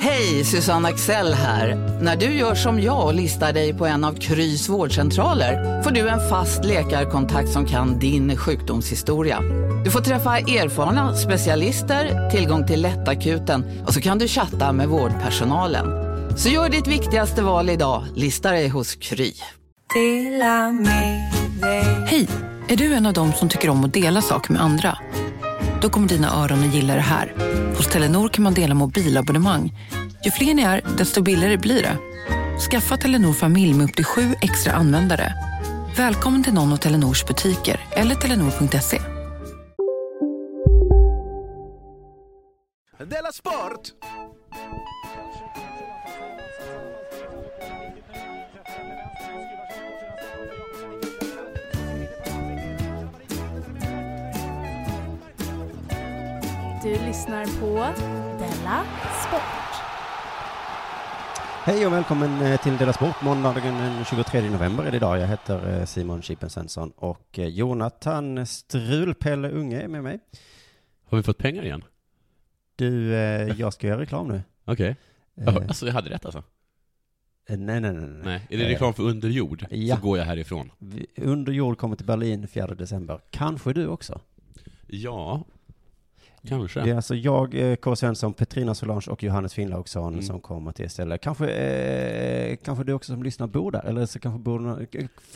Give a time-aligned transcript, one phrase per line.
[0.00, 1.98] Hej, Susanne Axel här.
[2.02, 6.08] När du gör som jag och listar dig på en av Krys vårdcentraler får du
[6.08, 9.40] en fast läkarkontakt som kan din sjukdomshistoria.
[9.84, 15.86] Du får träffa erfarna specialister, tillgång till lättakuten och så kan du chatta med vårdpersonalen.
[16.36, 19.32] Så gör ditt viktigaste val idag, lista dig hos Kry.
[22.06, 22.28] Hej!
[22.68, 24.98] Är du en av dem som tycker om att dela saker med andra?
[25.82, 27.34] Då kommer dina öron att gilla det här.
[27.76, 29.72] Hos Telenor kan man dela mobilabonnemang.
[30.24, 31.98] Ju fler ni är, desto billigare blir det.
[32.70, 35.34] Skaffa Telenor familj med upp till sju extra användare.
[35.96, 39.00] Välkommen till någon av Telenors butiker eller telenor.se.
[42.98, 43.92] Della Sport!
[56.82, 58.00] Du lyssnar på
[58.38, 58.84] Della
[59.28, 59.67] Sport.
[61.68, 63.22] Hej och välkommen eh, till Dela Sport.
[63.22, 65.18] Måndagen den 23 november är det idag.
[65.18, 70.20] Jag heter eh, Simon Chippen Svensson och eh, Jonathan Strulpelle Unge är med mig.
[71.04, 71.84] Har vi fått pengar igen?
[72.76, 73.12] Du,
[73.58, 74.42] jag ska göra reklam nu.
[74.64, 74.96] Okej.
[75.36, 76.42] Eh, Alltså, jag hade rätt alltså?
[77.48, 77.92] nej, nej, nej.
[77.92, 78.20] nej.
[78.24, 78.46] Nej.
[78.50, 79.66] Är det reklam för under jord?
[79.70, 79.96] ja.
[79.96, 80.70] Så går jag härifrån.
[80.78, 83.20] vi- Under jord kommer till Berlin 4 december.
[83.30, 84.20] Kanske du också?
[84.86, 85.44] Ja,
[86.48, 86.80] kanske.
[86.80, 87.96] Det är alltså jag, eh, K.
[87.96, 90.24] Svensson, Petrina Solange och Johannes Finnlaugsson Mm.
[90.24, 91.20] som kommer till istället.
[91.20, 94.86] Kanske, eh, kanske du också som lyssnar bor där, eller så kanske bor någon,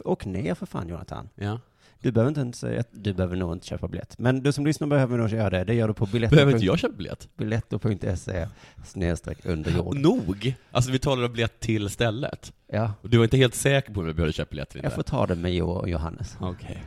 [0.05, 1.29] och ner för fan Jonathan.
[1.35, 1.61] Ja.
[2.01, 4.19] Du behöver inte ens du behöver nog inte köpa biljett.
[4.19, 5.65] Men du som lyssnar behöver nog göra det.
[5.65, 7.29] Det gör du på Behöver inte jag köpa biljett?
[7.37, 8.49] biletto.se
[8.85, 9.97] snedstreck under jord.
[9.99, 10.55] Nog?
[10.71, 12.53] Alltså vi talar om biljett till stället.
[12.73, 15.03] Ja, du var inte helt säker på om vi behövde köpa biljett eller jag får
[15.03, 16.37] ta det med Jo och Johannes.
[16.41, 16.83] Okej.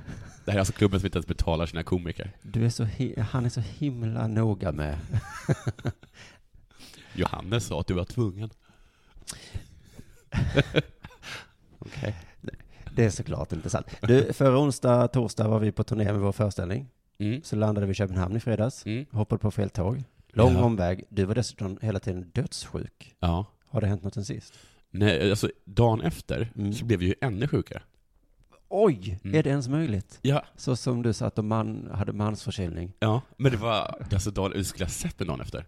[0.45, 2.31] Det här är alltså klubben som inte ens betalar sina komiker.
[2.41, 2.88] Du är så,
[3.22, 4.97] han är så himla noga med.
[7.13, 8.50] Johannes sa att du var tvungen.
[11.79, 12.16] Okej.
[12.95, 13.88] Det är såklart inte sant.
[14.01, 16.88] Du, förra onsdag, torsdag var vi på turné med vår föreställning.
[17.17, 17.41] Mm.
[17.44, 18.85] Så landade vi i Köpenhamn i fredags.
[18.85, 19.06] Mm.
[19.12, 20.03] Hoppade på fel tåg.
[20.33, 20.63] Lång Ja.
[20.63, 21.03] omväg.
[21.09, 23.16] Du var dessutom hela tiden dödssjuk.
[23.19, 23.45] Ja.
[23.66, 24.53] Har det hänt något sen sist?
[24.91, 26.73] Nej, alltså dagen efter Mm.
[26.73, 27.81] så blev vi ju ännu sjukare.
[28.69, 29.35] Oj, Mm.
[29.35, 30.19] är det ens möjligt?
[30.21, 30.43] Ja.
[30.55, 32.93] Så som du sa att de man, hade mansförkylning.
[32.99, 35.65] Ja, men det var, alltså dagen, vi skulle ha sett mig dagen efter.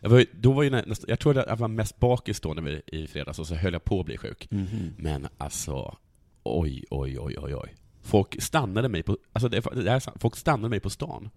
[0.00, 2.54] Jag var, då var ju nä- nästan, jag tror att jag var mest bakis då
[2.54, 4.46] när vi, i fredags, och så höll jag på att bli sjuk.
[4.50, 4.94] Mhm.
[4.98, 5.96] Men alltså,
[6.42, 7.74] oj, oj, oj, oj, oj.
[8.02, 11.30] Folk stannade mig på, alltså det, det är sant, folk stannade mig på stan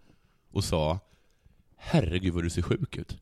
[0.52, 1.00] och sa
[1.76, 3.18] Herregud vad du ser sjuk ut.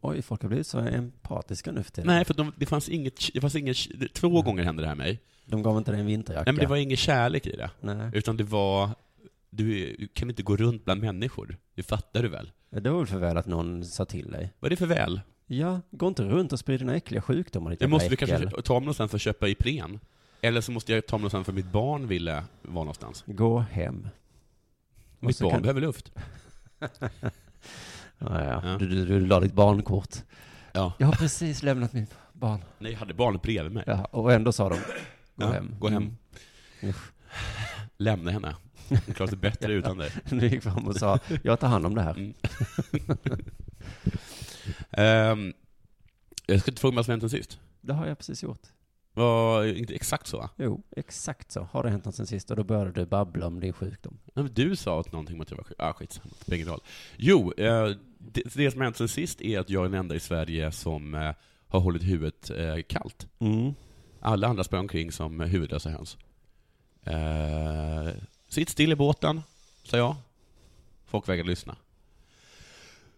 [0.00, 2.06] Oj, folk har blivit så empatiska nu för tiden.
[2.06, 3.76] Nej, för de, det fanns inget, det fanns inget,
[4.14, 5.20] två gånger hände det här mig.
[5.46, 6.44] De gav inte dig en vinterjacka.
[6.44, 7.70] Nej men det var ingen kärlek i det.
[7.80, 8.10] Nej.
[8.14, 8.90] Utan det var,
[9.50, 11.56] du, du kan inte gå runt bland människor.
[11.74, 12.50] Det fattar du väl?
[12.70, 14.52] Det var väl för väl att någon sa till dig.
[14.60, 15.20] Vad är det för väl?
[15.46, 18.28] Ja, gå inte runt och sprid dina äckliga sjukdomar ditt jävla måste vi äckel.
[18.28, 20.00] kanske ta mig någonstans för att köpa Ipren.
[20.40, 23.24] Eller så måste jag ta mig någonstans för mitt barn ville vara någonstans.
[23.26, 24.08] Gå hem.
[25.20, 26.12] Mitt barn kan- behöver luft.
[28.18, 28.60] Ja, ja.
[28.64, 28.78] Ja.
[28.78, 30.16] Du, du, du la ditt barnkort.
[30.72, 30.92] Ja.
[30.98, 32.64] Jag har precis lämnat mitt barn.
[32.78, 33.84] Nej, jag hade barnet bredvid mig.
[33.86, 34.80] Ja, och ändå sa de, gå
[35.36, 35.74] Ja, hem.
[35.78, 36.02] gå hem.
[36.02, 36.16] Mm.
[36.82, 37.12] Usch.
[37.96, 38.56] Lämna henne.
[38.88, 40.10] Hon klarar sig bättre utan dig.
[40.30, 42.14] Du gick fram och sa, jag tar hand om det här.
[42.14, 42.34] Mm.
[44.90, 45.52] Ehm,
[46.46, 47.58] jag ska inte fråga vad som hänt sen sist.
[47.80, 48.62] Det har jag precis gjort.
[49.14, 50.50] Var inte exakt så va?
[50.56, 51.68] Jo, exakt så.
[51.72, 52.50] Har det hänt något sen sist?
[52.50, 54.18] Och då började du babbla om din sjukdom.
[54.34, 55.76] Men du sa att någonting om att jag var sjuk.
[55.78, 56.30] Ah, skitsamma.
[56.38, 56.80] Det spelar ingen roll.
[57.16, 60.20] Jo, eh, det, det som hänt sen sist är att jag är den enda i
[60.20, 61.34] Sverige som eh,
[61.68, 63.26] har hållit huvudet eh, kallt.
[63.38, 63.74] Mm.
[64.20, 66.16] Alla andra sprang omkring som huvudlösa höns.
[67.04, 68.08] Eh,
[68.48, 69.42] sitt still i båten,
[69.84, 70.16] sa jag.
[71.06, 71.76] Folk vägrade lyssna.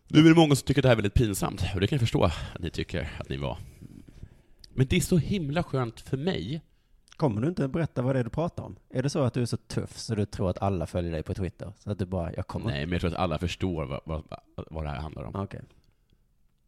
[0.09, 1.97] Nu är det många som tycker att det här är väldigt pinsamt, och det kan
[1.97, 3.59] jag förstå att ni tycker att ni var.
[4.75, 6.61] Men det är så himla skönt för mig.
[7.17, 8.77] Kommer du inte berätta vad det är du pratar om?
[8.91, 11.23] Är det så att du är så tuff så du tror att alla följer dig
[11.23, 11.73] på Twitter?
[11.79, 12.67] Så att du bara, jag kommer...
[12.71, 14.25] Nej, men jag tror att alla förstår vad, vad,
[14.71, 15.35] vad det här handlar om.
[15.37, 15.61] Okej.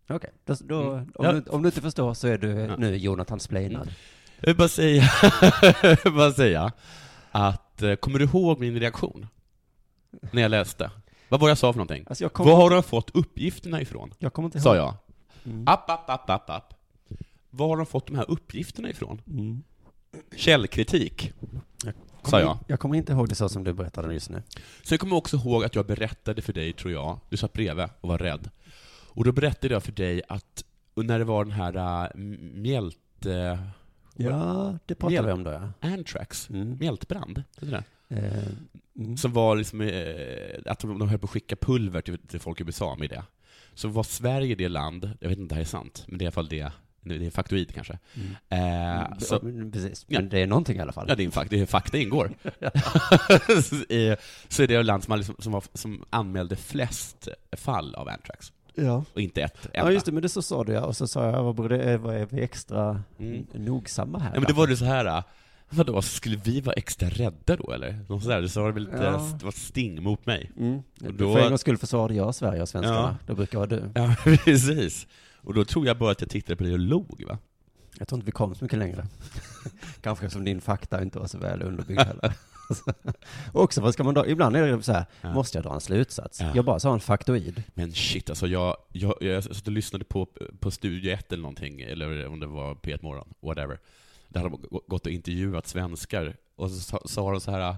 [0.08, 1.12] Okej, då, då, Mm.
[1.14, 1.32] om, Ja.
[1.32, 2.76] du, om du inte förstår så är du Ja.
[2.76, 3.88] nu Jonathan Spleinad.
[4.40, 5.02] Jag vill bara säga,
[5.82, 6.72] jag vill bara säga
[7.30, 9.26] att, eh, kommer du ihåg min reaktion?
[10.32, 10.90] När jag läste?
[11.28, 12.04] Vad var jag sa för någonting?
[12.08, 14.14] Alltså Var har de fått uppgifterna ifrån?
[14.18, 14.62] jag kommer inte ihåg.
[14.62, 14.94] Sa jag.
[15.44, 15.64] Mm.
[15.68, 16.74] App, app, app, app, app.
[17.50, 19.20] Var har de fått de här uppgifterna ifrån?
[19.26, 19.62] Mm.
[20.36, 21.32] Källkritik.
[21.84, 22.58] Jag kommer, jag.
[22.66, 24.42] jag kommer inte ihåg det så som du berättade just nu.
[24.82, 27.86] Så jag kommer också ihåg att jag berättade för dig, tror jag, du satt bredvid
[28.00, 28.50] och var rädd.
[29.08, 30.64] Och då berättade jag för dig att
[30.94, 32.16] när det var den här äh,
[32.54, 33.26] mjält...
[33.26, 33.58] Äh,
[34.18, 35.72] Ja, det pratade Mjäl- vi om då ja.
[35.80, 36.78] Antrax, Mm.
[36.78, 37.84] mjältbrand, det?
[38.08, 38.42] Eh,
[38.98, 39.16] mm.
[39.16, 42.60] Som var liksom, eh, att de, de höll på att skicka pulver till, till folk
[42.60, 43.22] i USA med det.
[43.74, 46.22] Så var Sverige det land, jag vet inte om det här är sant, men det
[46.22, 46.72] är i alla fall det,
[47.08, 47.98] det är faktoid kanske.
[48.48, 50.20] Eh, så, Mm, Precis, Ja.
[50.20, 51.06] men det är någonting i alla fall.
[51.08, 52.30] Ja, det är, fakt, det är fakta ingår.
[53.92, 54.16] I-
[54.48, 58.52] så är det land som, liksom, som, var, som anmälde flest fall av anthrax.
[58.74, 59.04] Ja.
[59.14, 59.78] Och inte ett enda.
[59.78, 60.80] Ja, just det, men det så sa du ja.
[60.80, 63.46] Och så sa jag, vad, borde, vad är vi extra Mm.
[63.54, 64.30] nogsamma här?
[64.34, 65.04] Ja, men det var det så här.
[65.06, 65.22] äh,
[65.70, 67.98] Vadå, skulle vi vara extra rädda då eller?
[68.08, 69.30] Något sådär, det var väl lite, Ja.
[69.38, 70.50] det var sting mot mig.
[70.58, 70.78] Mm.
[71.04, 72.96] Och då- För en gångs skull försvarade jag Sverige och svenskarna.
[72.96, 73.16] Ja.
[73.26, 73.82] Då brukar vara du.
[73.94, 75.06] Ja, precis.
[75.46, 77.38] Och då tror jag bara att jag tittade på dig och log, va?
[77.98, 79.06] Jag tror inte vi kom så mycket längre.
[80.00, 82.32] Kanske som din fakta inte var så väl underbyggd heller.
[83.52, 84.26] och också, vad ska man då?
[84.26, 85.32] Ibland är det så här, Ja.
[85.34, 86.40] måste jag dra en slutsats?
[86.40, 86.52] Ja.
[86.54, 87.62] Jag bara sa en faktoid.
[87.74, 90.26] Men shit, alltså jag, jag, jag satt och lyssnade på,
[90.60, 93.78] på Studio 1 eller någonting, eller om det var P1 Morgon, whatever.
[94.28, 97.76] Där hade de gå- gått och intervjuat svenskar, och så sa de så här,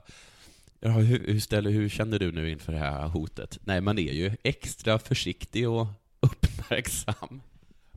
[0.81, 3.59] ja, hur, hur, ställer, hur känner du nu inför det här hotet?
[3.65, 5.87] Nej, man är ju extra försiktig och
[6.21, 7.41] uppmärksam.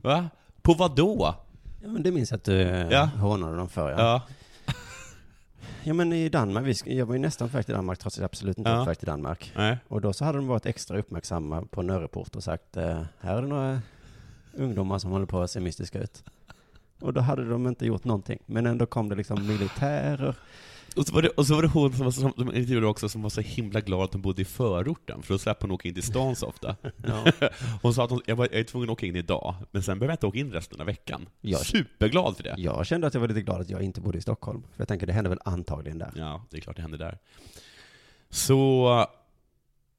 [0.02, 0.30] Va?
[0.62, 1.34] På vad då?
[1.82, 2.86] Ja, men det minns jag att du Ja.
[2.90, 3.04] ja.
[3.04, 3.90] hånade dem för.
[3.90, 3.96] Ja.
[3.98, 4.22] Ja.
[5.82, 8.24] ja, men i Danmark, jag var ju nästan på väg till Danmark trots att jag
[8.24, 8.76] absolut inte Ja.
[8.76, 9.52] var på väg till Danmark.
[9.56, 9.78] Nej.
[9.88, 13.42] Och då så hade de varit extra uppmärksamma på Nörreport och sagt, eh, här är
[13.42, 13.80] det några
[14.54, 16.24] ungdomar som håller på att se mystiska ut.
[17.00, 18.38] Och då hade de inte gjort någonting.
[18.46, 20.34] Men ändå kom det liksom militärer.
[20.96, 23.08] Och så, var det, och så var det hon som, var, som de intervjuade också
[23.08, 25.88] som var så himla glad att hon bodde i förorten, för då slapp hon åka
[25.88, 26.76] in till stan så ofta.
[27.06, 27.24] Ja.
[27.82, 29.98] Hon sa att hon, jag, var, jag är tvungen att åka in idag, men sen
[29.98, 31.28] behöver jag inte åka in resten av veckan.
[31.40, 31.58] Ja.
[31.58, 32.54] Superglad för det.
[32.58, 34.62] Jag kände att jag var lite glad att jag inte bodde i Stockholm.
[34.62, 36.12] För jag tänker, det hände väl antagligen där.
[36.16, 37.18] Ja, det är klart det händer där.
[38.30, 38.86] Så,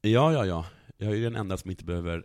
[0.02, 0.66] ja, ja, ja.
[0.98, 2.24] Jag är ju den enda som inte behöver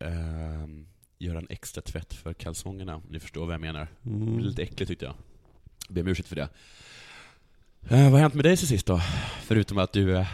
[0.00, 0.86] ehm,
[1.18, 3.88] göra en extra tvätt för kalsongerna, ni förstår vad jag menar.
[4.02, 4.38] Det blir Mm.
[4.38, 5.14] lite äckligt tyckte jag.
[5.88, 6.48] Jag ber om ursäkt för det.
[7.88, 9.00] Eh, vad har hänt med dig sen sist då?
[9.42, 10.26] Förutom att du eh,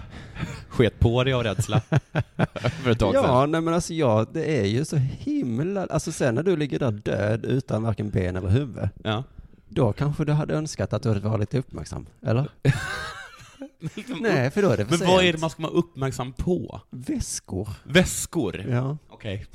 [0.69, 1.81] sket på dig av rädsla
[2.83, 3.25] för ett tag sedan.
[3.25, 6.79] Ja, nej men alltså ja, det är ju så himla, alltså sen när du ligger
[6.79, 9.25] där död utan varken ben eller huvud, Ja.
[9.69, 12.49] då kanske du hade önskat att du hade varit lite uppmärksam, eller?
[14.21, 15.11] nej, för då är det för Men sent.
[15.11, 16.81] vad är det man ska vara uppmärksam på?
[16.91, 17.69] Väskor.
[17.85, 18.65] Väskor?
[18.71, 19.47] Ja, Okej.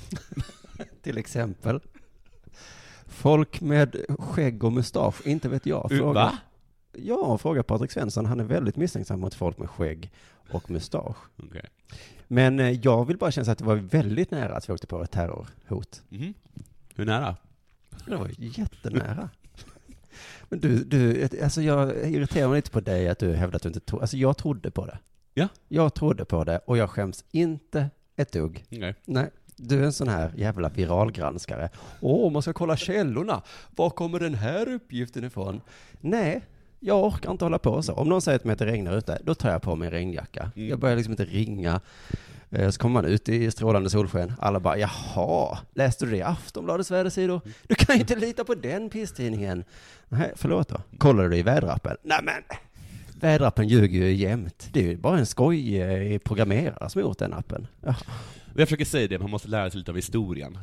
[1.02, 1.80] till exempel.
[3.08, 5.90] Folk med skägg och mustasch, inte vet jag.
[5.90, 6.38] Fråga, Va?
[6.98, 8.26] Ja, fråga Patrik Svensson.
[8.26, 10.12] Han är väldigt misstänksam mot folk med skägg
[10.52, 11.18] och mustasch.
[11.38, 11.70] Okej.
[12.28, 15.04] Men eh, jag vill bara känna att det var väldigt nära att vi åkte på
[15.04, 16.04] ett terrorhot.
[16.10, 16.34] Mhm.
[16.96, 17.36] Hur nära?
[18.06, 19.30] Det var jättenära.
[20.50, 23.70] Men du, du, alltså jag irriterar mig lite på dig att du hävdar att du
[23.70, 25.00] inte tror, alltså jag trodde på det.
[25.34, 25.48] Ja.
[25.68, 28.66] Jag trodde på det och jag skäms inte ett dugg.
[28.72, 28.96] Okej.
[29.06, 31.70] Nej, du är en sån här jävla viralgranskare.
[32.02, 33.42] Åh, man ska kolla källorna.
[33.76, 35.62] Var kommer den här uppgiften ifrån?
[36.02, 36.42] Nej,
[36.84, 37.94] jag orkar inte hålla på så.
[37.94, 39.92] Om någon säger till mig att det regnar ute, då tar jag på mig en
[39.92, 40.52] regnjacka.
[40.56, 40.70] Mm.
[40.70, 41.82] Jag börjar liksom inte ringa.
[42.50, 44.34] Eh, Så kommer man ut i strålande solsken.
[44.40, 47.42] Alla bara, jaha, läste du det i Aftonbladets vädersidor?
[47.68, 49.64] Du kan ju inte lita på den pisstidningen.
[50.10, 50.82] Nej, förlåt då.
[50.98, 51.98] Kollar du i väderappen?
[52.04, 52.44] Nej men,
[53.20, 54.70] väderappen ljuger ju jämt.
[54.74, 57.68] Det är ju bara en skoj eh, programmerare som har gjort den appen.
[57.82, 57.96] Ja.
[58.56, 60.58] Jag försöker säga det, man måste lära sig lite av historien.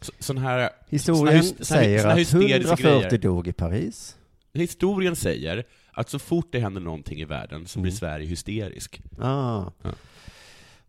[0.00, 3.18] Så, sån här, Historien såna här- såna här- säger såna här att hysteriska 140 grejer.
[3.18, 4.16] dog i Paris.
[4.52, 7.98] Historien säger att så fort det händer någonting i världen så blir Mm.
[7.98, 9.00] Sverige hysterisk.
[9.20, 9.64] Ah.
[9.82, 9.90] Ja.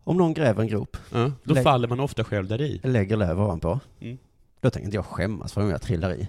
[0.04, 2.82] Om någon gräver en grop, Ja, då Lägg- faller man ofta själv där i.
[2.84, 4.18] lägger löv ovanpå, Mm.
[4.62, 6.28] då tänker inte jag skämmas för om jag trillar i.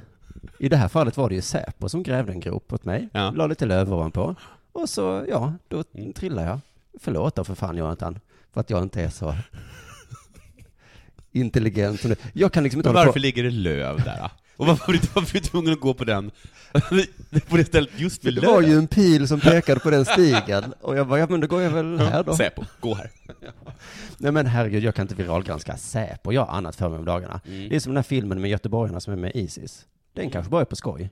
[0.59, 3.31] I det här fallet var det ju Säpo som grävde en grop åt mig, Ja.
[3.31, 4.35] la lite löv ovanpå,
[4.73, 6.13] och så, ja, då Mm.
[6.13, 6.59] trillar jag.
[7.01, 8.19] Förlåt då för fan Jonathan,
[8.53, 9.35] för att jag inte är så
[11.33, 12.17] intelligent som du.
[12.33, 13.19] Jag kan liksom inte Men varför på.
[13.19, 14.31] ligger det löv där?
[14.61, 16.31] Och varför var du, varför är du tvungen att gå på den,
[17.49, 20.75] på det stället just vid Det var ju en pil som pekade på den stigen,
[20.81, 22.37] och jag bara, ja men då går jag väl här då.
[22.37, 23.11] Säpo, gå här.
[24.19, 27.40] Nej men herregud, jag kan inte viralgranska Säpo, jag har annat för mig om dagarna.
[27.47, 27.69] Mm.
[27.69, 29.87] Det är som den här filmen med göteborgarna som är med Isis.
[30.12, 31.11] Den kanske bara är på skoj.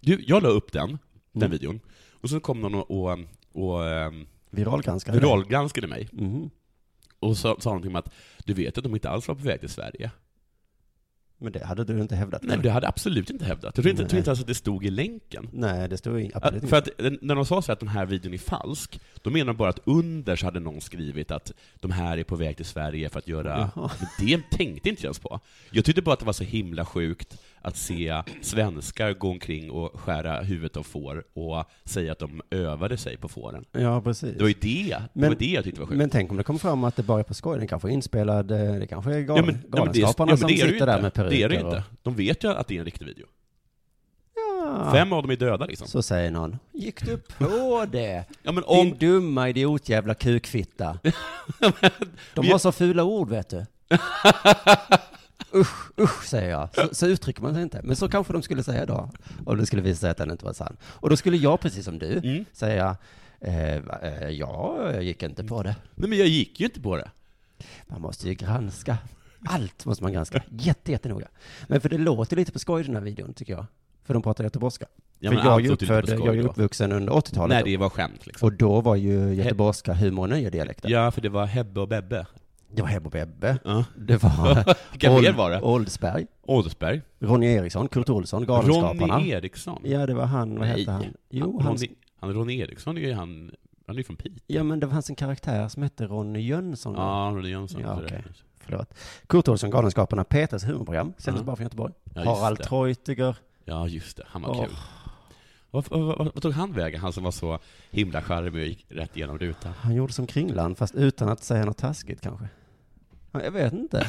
[0.00, 0.88] Du, jag la upp den,
[1.32, 1.50] den Mm.
[1.50, 1.80] videon,
[2.22, 3.18] och så kom någon och, och,
[3.52, 5.12] och um, Viralgranska.
[5.12, 6.08] viralgranskade mig.
[6.12, 6.50] Mhm.
[7.18, 8.12] Och så sa någonting om att
[8.44, 10.10] du vet att de inte alls var på väg till Sverige.
[11.38, 12.42] Men det hade du inte hävdat?
[12.42, 13.64] Nej, det hade jag absolut inte hävdat.
[13.64, 14.20] Jag tror inte, jag tror Nej.
[14.20, 15.48] inte ens att det stod i länken.
[15.52, 16.92] Nej, det ju absolut Att, för inte.
[16.92, 19.56] att eh, när de sa så att den här videon är falsk, då menar de
[19.56, 23.08] bara att under så hade någon skrivit att de här är på väg till Sverige
[23.08, 23.70] för att göra...
[23.74, 23.90] Jaha.
[24.20, 25.40] Det tänkte inte jag ens på.
[25.70, 30.00] Jag tyckte bara att det var så himla sjukt att se svenskar gå omkring och
[30.00, 33.64] skära huvudet av får och säga att de övade sig på fåren.
[33.72, 34.34] Ja, precis.
[34.36, 35.98] Det var ju det, det, Men- var det jag tyckte var sjukt.
[35.98, 37.92] Men tänk om det kommer fram att det bara är på skoj, den kanske är
[37.92, 40.48] inspelad, eh, det kanske är gal, ja, men, ja, men det, ja, galenskaparna men som
[40.48, 41.36] det det ju sitter där med peruker.
[41.36, 41.84] Det är det ju inte.
[42.02, 43.26] De vet ju att det är en riktig video.
[44.36, 44.90] Ja.
[44.92, 45.86] Fem av dem är döda liksom.
[45.88, 46.58] Så säger någon.
[46.72, 48.24] Gick du på det?
[48.42, 48.98] Ja, men Din om...
[48.98, 50.98] dumma idiot jävla kukfitta.
[52.34, 53.66] De har så fula ord vet du.
[55.56, 56.68] Usch, usch säger jag.
[56.74, 57.80] Så, så uttrycker man sig inte.
[57.84, 59.10] Men så kanske de skulle säga då.
[59.46, 60.76] Om det skulle visa sig att den inte var sann.
[60.84, 62.44] Och då skulle jag, precis som du, Mm.
[62.52, 62.96] säga
[63.40, 65.76] eh, eh, ja, jag gick inte på det.
[65.94, 67.10] Nej, men jag gick ju inte på det.
[67.86, 68.98] Man måste ju granska.
[69.46, 70.42] Allt måste man granska.
[70.50, 71.28] Jätte, jättenoga.
[71.66, 73.66] Men för det låter lite på skoj den här videon, tycker jag.
[74.04, 74.86] För de pratar göteborgska.
[75.18, 77.56] Ja, för jag är uppfödd, jag är uppvuxen under 80-talet.
[77.56, 78.46] När det var skämt liksom.
[78.46, 80.90] Och då var ju göteborgska humorn nya dialekten.
[80.90, 82.26] Ja, för det var Hebbe och Bebbe.
[82.76, 83.58] Det var Hebbe och Bebbe.
[83.64, 83.84] Ja.
[83.96, 85.60] Det var Vilka mer var det?
[85.62, 87.02] Oldsberg, Ådesberg.
[87.18, 89.16] Ronny Eriksson, Kurt Olsson, Galenskaparna.
[89.18, 89.82] Ronny Eriksson.
[89.84, 91.04] Ja, det var han, vad hette han?
[91.30, 91.88] Jo, han, Ronny,
[92.20, 93.50] han, Ronny Eriksson är ju han,
[93.86, 94.38] han är ju från Piteå.
[94.46, 96.94] ja men det fanns en karaktär som hette Ronny Jönsson.
[96.94, 97.80] Ja, Ronny Jönsson.
[97.80, 98.24] Ja, okej.
[98.60, 98.94] Förlåt.
[99.26, 101.92] Kurt Olsson, Galenskaparna, Peters humorprogram, sändes bara från Göteborg.
[102.14, 102.62] Ja, Harald.
[102.62, 103.36] Treutiger.
[103.64, 104.22] Ja, just det.
[104.26, 104.64] Han var Åh.
[104.64, 104.74] kul.
[105.70, 107.58] Vad, vad, vad, vad tog han vägen, han som var så
[107.90, 109.72] himla charmig och gick rätt igenom rutan?
[109.80, 112.48] Han gjorde som Kringlan, fast utan att säga något taskigt kanske.
[113.32, 114.06] Ja, Jag vet inte.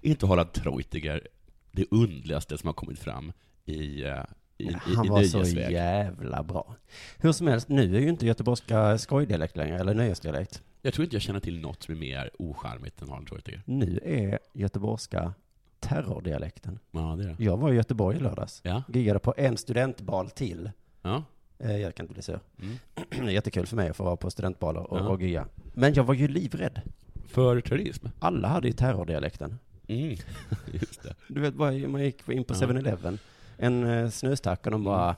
[0.00, 1.28] Inte Harald Treutiger
[1.72, 3.32] det underligaste som har kommit fram
[3.64, 4.16] i, eh,
[4.58, 6.74] i, i, Han i var så jävla bra.
[7.18, 10.62] Hur som helst, nu är ju inte göteborgska skojdialekt längre, eller nöjesdialekt.
[10.82, 13.62] Jag tror inte jag känner till något som är mer ocharmigt än Harald Treutiger.
[13.66, 15.34] Nu är göteborgska
[15.80, 16.78] terrordialekten.
[16.90, 17.44] Ja, det är det.
[17.44, 18.60] Jag var i Göteborg i lördags.
[18.64, 20.70] Ja, Giggade på en studentbal till.
[21.02, 21.24] ja.
[21.58, 22.40] Eh, Jag kan inte bli sur.
[22.62, 23.28] Mm.
[23.34, 25.08] Jättekul för mig att få vara på studentbaler och, Ja.
[25.08, 25.46] och gigga.
[25.74, 26.80] Men jag var ju livrädd.
[27.28, 28.06] För terrorism?
[28.18, 29.58] Alla hade ju terrordialekten.
[29.88, 30.08] Mm.
[30.72, 31.14] Just det.
[31.28, 32.66] Du vet, bara man gick in på Ja.
[32.66, 33.18] 7-Eleven,
[33.56, 35.16] en eh, snöstack och de bara,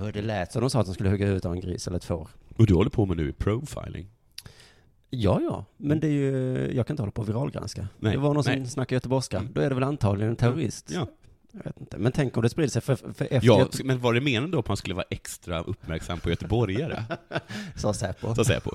[0.00, 1.96] "Åh, det lät som de sa att de skulle hugga ut av en gris eller
[1.96, 2.28] ett får.
[2.56, 4.06] Och du håller på med nu profiling?
[5.10, 7.88] Ja, ja, men det är ju, jag kan inte hålla på och viralgranska.
[7.98, 8.66] Nej, Det var någon som nej.
[8.66, 9.52] snackade göteborgska, Mm.
[9.52, 10.90] då är det väl antagligen en terrorist.
[10.94, 11.06] Ja.
[11.52, 13.58] Jag vet inte, men tänk om det sprider sig för, för efter ja.
[13.58, 17.04] Göte- Men var det meningen då att man skulle vara extra uppmärksam på göteborgare?
[17.76, 18.34] sa Säpo.
[18.36, 18.70] Jag på.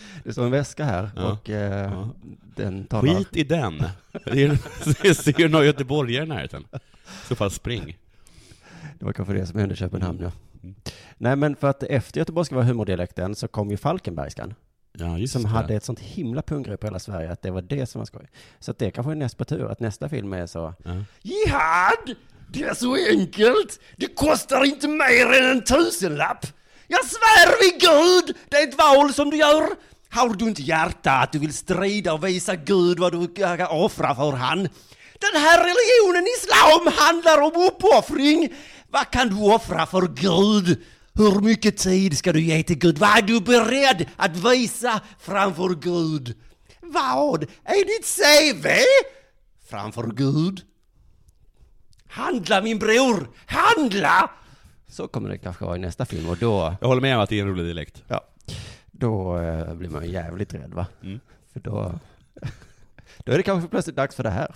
[0.24, 1.32] Det står en väska här Ja.
[1.32, 2.08] och eh, Ja.
[2.56, 3.14] den talar...
[3.14, 3.82] Skit i den!
[4.24, 6.64] Det Ser några göteborgare i närheten?
[7.28, 7.98] Så fall spring.
[8.98, 10.32] Det var kanske det som hände i Köpenhamn, ja.
[10.62, 10.74] Mm.
[11.18, 14.54] Nej, men för att efter göteborgska var humordialekten så kom ju falkenbergskan.
[14.92, 15.48] Ja, som det.
[15.48, 18.28] hade ett sånt himla punggrepp på hela Sverige att det var det som var skoj.
[18.58, 20.90] Så att det kanske är näst på tur, att nästa film är så Ja.
[21.22, 22.16] Jihad!
[22.52, 23.80] Det är så enkelt!
[23.96, 26.46] Det kostar inte mer än en tusenlapp!
[26.90, 28.36] Jag svär vid Gud!
[28.48, 29.68] Det är ett val som du gör!
[30.10, 34.14] Har du inte hjärta att du vill strida och visa Gud vad du kan offra
[34.14, 34.58] för han?
[35.20, 38.54] Den här religionen islam handlar om uppoffring!
[38.90, 40.84] Vad kan du offra för Gud?
[41.14, 42.98] Hur mycket tid ska du ge till Gud?
[42.98, 46.36] Vad är du beredd att visa framför Gud?
[46.80, 48.66] Vad är ditt CV?
[49.70, 50.60] Framför Gud?
[52.08, 53.28] Handla min bror!
[53.46, 54.30] Handla!
[54.88, 57.28] Så kommer det kanske vara i nästa film och då, Jag håller med om att
[57.28, 58.02] det är en rolig dialekt.
[58.08, 58.20] ja,
[58.90, 60.86] då eh, blir man jävligt rädd va?
[61.02, 61.20] Mm.
[61.52, 61.98] För då,
[63.24, 64.54] då är det kanske plötsligt dags för det här.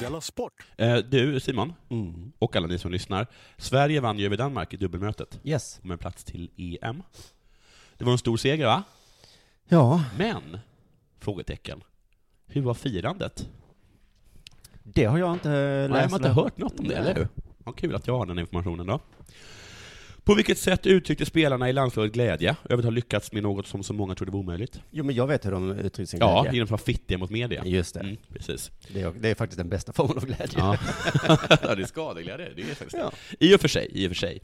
[0.00, 0.52] Della Sport!
[0.76, 2.32] Eh, Du, Simon, Mm.
[2.38, 3.26] och alla ni som lyssnar.
[3.56, 5.80] Sverige vann ju över Danmark i dubbelmötet, Yes.
[5.82, 7.02] med en plats till EM.
[7.98, 8.82] Det var en stor seger, va?
[9.68, 10.58] Ja, Men,
[11.18, 11.82] frågetecken.
[12.50, 13.48] Hur var firandet?
[14.82, 15.48] det har jag inte
[15.88, 15.90] läst.
[15.92, 17.28] Nej, man har inte hört något om det, eller hur?
[17.64, 19.00] Vad kul att jag har den informationen då.
[20.24, 23.82] På vilket sätt uttryckte spelarna i landslaget glädje över att ha lyckats med något som
[23.82, 24.80] så många trodde var omöjligt?
[24.90, 26.56] Jo, men jag vet hur de uttrycker sin Ja, glädje.
[26.56, 27.64] genom att vara fittiga mot media.
[27.64, 28.00] Just det.
[28.00, 28.70] Mm, precis.
[28.94, 30.58] Det, är, det är faktiskt den bästa formen av glädje.
[30.58, 30.76] Ja.
[31.62, 33.12] ja, det är skadeglädje, det är faktiskt Ja.
[33.40, 34.40] I och för sig, i och för sig.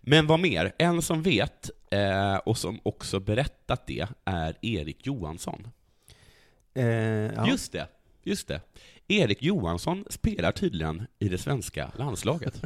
[0.00, 0.72] Men vad mer?
[0.78, 5.68] En som vet, eh, och som också berättat det, är Erik Johansson.
[6.78, 6.86] Eh,
[7.36, 7.48] ja.
[7.48, 7.88] Just det,
[8.22, 8.60] just det.
[9.08, 12.62] Erik Johansson spelar tydligen i det svenska landslaget.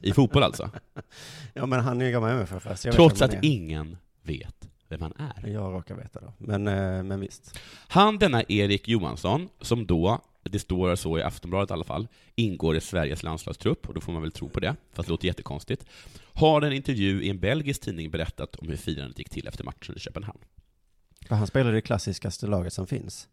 [0.00, 0.70] I fotboll alltså.
[1.54, 2.80] ja, men han är gammal MFF.
[2.80, 5.48] Trots att ingen vet vem han är.
[5.48, 6.32] Jag råkar veta då.
[6.38, 7.58] Men, eh, men visst.
[7.88, 12.76] Han, denna Erik Johansson, som då, det står så i Aftonbladet i alla fall, ingår
[12.76, 15.86] i Sveriges landslagstrupp, och då får man väl tro på det, fast det låter jättekonstigt,
[16.32, 19.96] har en intervju i en belgisk tidning berättat om hur firandet gick till efter matchen
[19.96, 20.38] i Köpenhamn.
[21.28, 23.28] För han spelar i det klassiskaste laget som finns.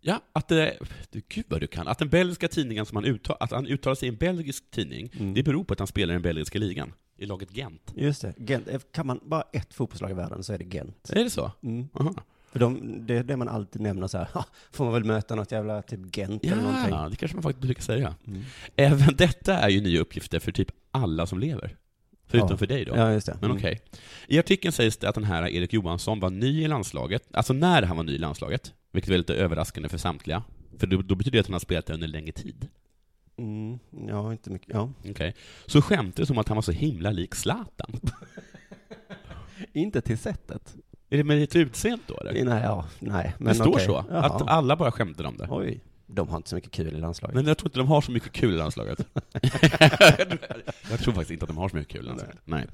[0.00, 0.78] Ja, att det,
[1.10, 3.94] du, gud vad du kan, att den belgiska tidningen som han uttal, att han uttalar
[3.94, 5.34] sig i en belgisk tidning, Mm.
[5.34, 7.92] det beror på att han spelar i den belgiska ligan, i laget Gent.
[7.96, 8.34] Just det.
[8.38, 11.10] Gent, eh, kan man bara ett fotbollslag i världen så är det Gent.
[11.10, 11.52] Är det så?
[11.62, 11.88] Mm.
[11.94, 12.14] Aha.
[12.52, 15.34] För de, det är det man alltid nämner så här, "Ha, får man väl möta
[15.34, 16.94] något jävla typ Gent eller någonting.
[16.94, 18.14] Ja, det kanske man faktiskt brukar säga.
[18.26, 18.42] Mm.
[18.76, 21.76] Även detta är ju nya uppgifter för typ alla som lever.
[22.26, 22.56] Förutom Ja.
[22.56, 22.96] för dig då.
[22.96, 23.36] Ja, just det.
[23.40, 23.56] Men Mm.
[23.56, 23.80] okej.
[24.26, 27.82] I artikeln sägs det att den här Erik Johansson var ny i landslaget, alltså när
[27.82, 30.42] han var ny i landslaget, vilket är lite överraskande för samtliga.
[30.78, 32.68] För då, då betyder det att han har spelat där under längre tid.
[33.36, 33.78] Mm.
[34.08, 34.68] Ja, inte mycket.
[34.72, 34.92] Ja.
[35.10, 35.34] Okej.
[35.66, 38.00] Så skämtades om att han var så himla lik Zlatan.
[39.72, 40.76] Inte till sättet.
[41.10, 42.44] Är det med ditt utseende då eller?
[42.44, 43.34] Nej, ja, nej.
[43.38, 43.86] det Men står okej.
[43.86, 44.04] så.
[44.10, 44.20] Jaha.
[44.20, 45.46] Att alla bara skämtar om det.
[45.50, 47.34] Oj, de har inte så mycket kul i landslaget.
[47.34, 49.06] Men jag tror inte de har så mycket kul i landslaget.
[50.90, 52.38] jag tror faktiskt inte att de har så mycket kul landslaget.
[52.44, 52.66] Nej.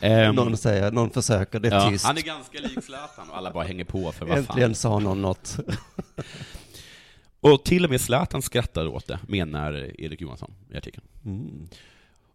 [0.00, 2.04] Ehm, någon säger, någon försöker, det är ja, tyst.
[2.04, 4.38] han är ganska lik Zlatan och alla bara hänger på för vad.
[4.38, 5.58] Äntligen sa någon något.
[7.40, 11.06] Och till och med Zlatan skrattar åt det, menar Erik Johansson i artikeln.
[11.24, 11.68] Mm.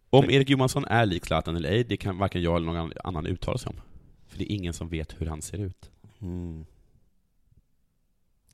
[0.09, 3.25] Om Erik Johansson är lik Zlatan eller ej, det kan varken jag eller någon annan
[3.25, 3.81] uttala sig om.
[4.27, 5.91] För det är ingen som vet hur han ser ut.
[6.21, 6.65] Mm.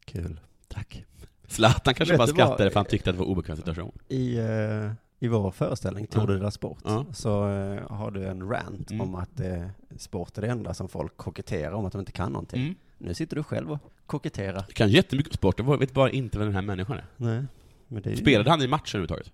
[0.05, 0.39] Kul.
[0.67, 1.05] Tack.
[1.47, 2.35] Zlatan kanske Vet bara vad?
[2.35, 3.97] skrattade för han tyckte att det var obekväm situation.
[4.09, 4.91] I, eh,
[5.23, 7.05] I vår föreställning, Tour de la Sport, Ja.
[7.13, 9.01] så eh, har du en rant Mm.
[9.01, 9.65] om att eh,
[9.97, 12.61] sport är det enda som folk koketterar om att de inte kan någonting.
[12.61, 12.75] Mm.
[12.97, 14.63] Nu sitter du själv och koketterar.
[14.67, 17.05] Jag kan jättemycket om sport, jag vet bara inte vem den här människan är.
[17.17, 17.43] Nej.
[17.87, 19.31] Men det är ju- Spelade han i matchen överhuvudtaget?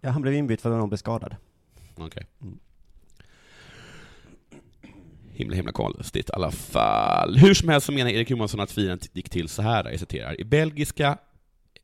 [0.00, 1.36] Ja, han blev inbytt för att någon blev skadad.
[1.96, 2.26] Okej.
[2.42, 2.58] Mm.
[5.32, 7.36] Himla, himla konstigt i alla fall.
[7.36, 10.40] Hur som helst så menar Erik Johansson att firandet gick till så här, jag citerar.
[10.40, 11.18] I belgiska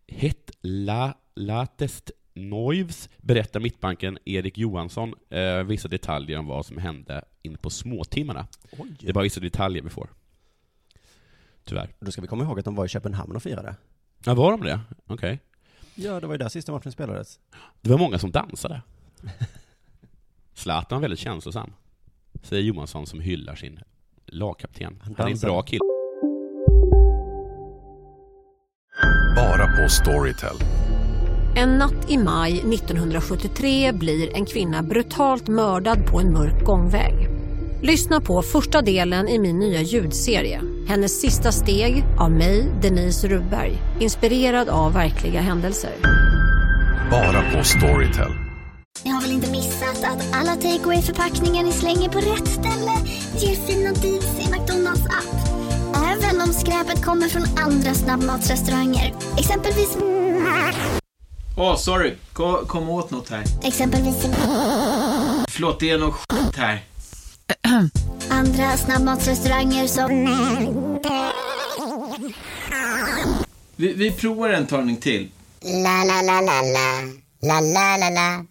[0.09, 7.25] Het La Latest Noivs berättar mittbanken Erik Johansson eh, vissa detaljer om vad som hände
[7.43, 8.47] in på småtimmarna.
[9.01, 10.09] Det är bara vissa detaljer vi får.
[11.65, 11.89] Tyvärr.
[12.01, 13.77] Då ska vi komma ihåg att de var i Köpenhamn och firade.
[14.25, 14.81] Ja, var de det?
[15.07, 15.41] Okej.
[15.95, 17.41] Ja, det var ju där sista matchen spelades.
[17.81, 18.83] Det var många som dansade.
[20.55, 21.73] Zlatan var väldigt känslosam,
[22.43, 23.81] säger Johansson som hyllar sin
[24.27, 25.03] lagkapten.
[25.03, 25.81] Han, är en bra kille.
[29.37, 30.57] Bara på Storytel.
[31.59, 37.15] En natt i maj 1973 blir en kvinna brutalt mördad på en mörk gångväg.
[37.83, 40.61] Lyssna på första delen i min nya ljudserie.
[40.89, 43.73] Hennes sista steg av mig, Denise Rubberg.
[44.01, 45.91] Inspirerad av verkliga händelser.
[47.11, 48.33] Bara på Storytel.
[49.05, 52.93] Ni har väl inte missat att alla takeaway förpackningar ni slänger på rätt ställe
[53.37, 55.35] ger fina deals i McDonalds app.
[56.13, 59.15] Även om skräpet kommer från andra snabbmatsrestauranger.
[59.39, 60.08] Exempelvis...
[61.61, 62.15] Åh, sorry.
[62.33, 63.45] Kom, kom åt något här.
[63.63, 64.17] Exempelvis...
[65.49, 66.85] Förlåt, det är något skit här.
[68.31, 70.09] Andra snabbmatsrestauranger som...
[73.77, 75.29] Vi, vi provar en talning till.
[75.63, 77.03] La, la, la, la, la.
[77.43, 78.45] La, la, la, la.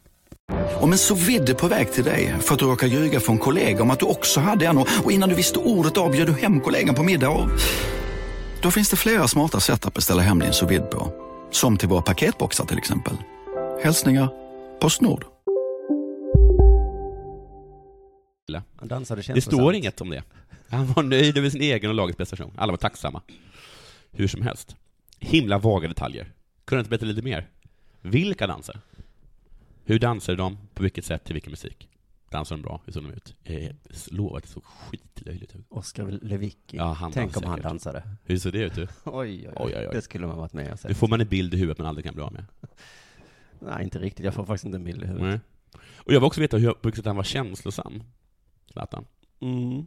[0.82, 3.84] Om en så vidde på väg till dig för att du råkar ljuga från kollega
[3.84, 6.96] om att du också hade en och innan du visste ordet av du hem kollegan
[6.96, 7.50] på middag och...
[8.62, 11.27] Då finns det flera smarta sätt att beställa hem din sous på.
[11.52, 13.14] Som till våra paketboxar till exempel.
[13.84, 14.30] Hälsningar
[14.80, 15.26] Postnord.
[19.34, 20.24] Det står inget om det.
[20.70, 22.54] Han var nöjd över sin egen och lagets prestation.
[22.58, 23.22] Alla var tacksamma.
[24.12, 24.76] Hur som helst.
[25.20, 26.32] Himla vaga detaljer.
[26.66, 27.50] Kunde inte berätta lite mer?
[28.02, 28.80] Vilka danser?
[29.86, 30.58] Hur dansade de?
[30.74, 31.24] På vilket sätt?
[31.24, 31.90] Till vilken musik?
[32.30, 32.82] Dansade de bra?
[32.86, 33.36] Hur såg de ut?
[33.44, 33.76] Jag
[34.12, 35.66] lovar att det såg skitlöjligt ut.
[35.70, 36.78] Oskar Lewicki.
[36.78, 37.64] Ja, han Tänk om han säkert.
[37.72, 38.04] dansade.
[38.24, 38.76] Hur ser det ut?
[38.76, 38.88] Du?
[39.04, 39.90] Oj, oj, Oj, oj, oj.
[39.94, 40.90] Det skulle man varit med och sett.
[40.90, 42.46] Nu får man en bild i huvudet man aldrig kan bli av med.
[43.60, 44.26] Nej, inte riktigt.
[44.26, 45.28] Jag får faktiskt inte en bild i huvudet.
[45.30, 45.40] Nej.
[45.98, 48.04] Och jag vill också veta hur, på vilket sätt han var känslosam,
[48.72, 49.06] Zlatan.
[49.40, 49.86] Mm.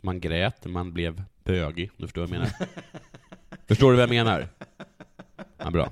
[0.00, 2.50] Man grät, man blev bögig, om du förstår vad jag menar.
[3.66, 4.48] förstår du vad jag menar?
[5.64, 5.90] Ja, bra.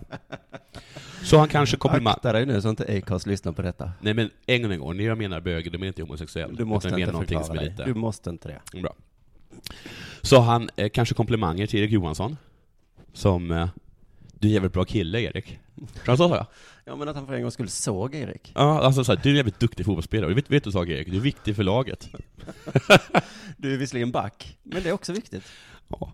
[1.23, 2.13] Så han kanske komplimang...
[2.13, 3.93] Akta dig nu så inte Acast lyssnar på detta.
[4.01, 6.57] Nej men en gång när jag menar då menar jag inte homosexuell.
[6.57, 7.85] Du måste inte förklara som är lite...
[7.85, 8.81] Du måste inte det.
[8.81, 8.95] Bra.
[10.23, 12.37] Så han eh, kanske komplimanger till Erik Johansson,
[13.13, 13.69] som eh,
[14.35, 15.59] du är jävligt bra kille, Erik.
[16.07, 16.47] Så sa jag?
[16.85, 18.53] Ja, men att han för en gång skulle såg Erik.
[18.55, 20.35] Ja, alltså så här, du är en jävligt duktig fotbollsspelare.
[20.35, 21.11] Vet, vet du sak Erik?
[21.11, 22.09] Du är viktig för laget.
[23.57, 25.45] Du är visserligen back, men det är också viktigt.
[25.89, 26.13] Ja.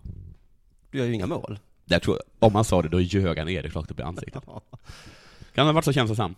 [0.91, 1.59] Du gör ju inga mål.
[1.85, 4.43] Jag tror, om han sa det, då ljög han Erik rakt upp i ansiktet.
[5.55, 6.35] Kan ha varit så känslosam?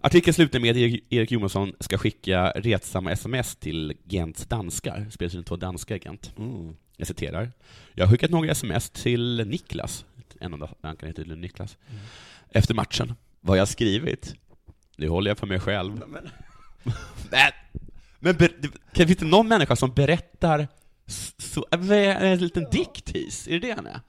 [0.00, 5.44] Artikeln slutar med att Erik- Johansson ska skicka retsamma sms till Gents danskar, spelar in
[5.44, 6.32] två danskar i Gent.
[6.38, 6.76] Mm.
[6.96, 7.52] Jag citerar.
[7.94, 10.04] Jag har skickat några sms till Niklas,
[10.40, 11.76] en av dankarna heter tydligen Niklas,
[12.50, 13.14] efter matchen.
[13.40, 14.34] Vad jag skrivit,
[14.96, 16.02] det håller jag för mig själv.
[16.08, 16.28] Men,
[17.30, 18.48] Men, men
[18.92, 20.68] kan, finns det någon människa som berättar
[21.54, 23.48] så, är en liten diktis?
[23.48, 24.00] Är det det han är?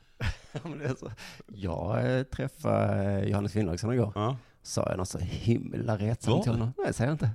[0.99, 1.11] det.
[1.47, 4.11] Jag eh, träffade Johannes Finnlaugsson igår.
[4.15, 4.37] Ja.
[4.61, 6.73] Sa jag något så himla retsamt till honom?
[6.77, 7.29] Nej, säger jag inte.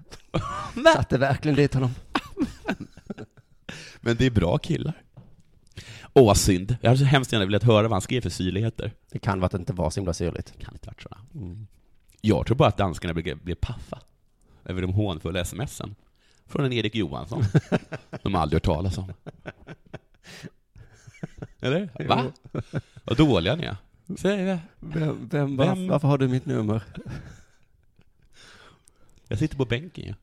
[0.94, 1.90] Satte verkligen dit honom.
[4.00, 5.02] men det är bra killar.
[6.12, 6.76] Åh, synd.
[6.80, 8.92] Jag hade så hemskt gärna velat höra vad han skrev för syrligheter.
[9.10, 10.58] Det kan vara att det inte var så himla syrligt.
[10.58, 11.08] Kan inte varit så.
[11.34, 11.66] Mm.
[12.20, 14.00] Jag tror bara att danskarna blev, blev paffa
[14.64, 15.94] över de hånfulla smsen
[16.50, 17.42] från en Erik Johansson.
[18.22, 19.12] de har aldrig hört talas om.
[21.60, 21.88] Eller?
[22.08, 22.24] Va?
[23.04, 23.76] Vad dåliga ni är.
[24.18, 24.58] Säg det.
[24.80, 26.82] Vem, vem, Vem- Varför har du mitt nummer?
[29.28, 30.14] Jag sitter på bänken ju.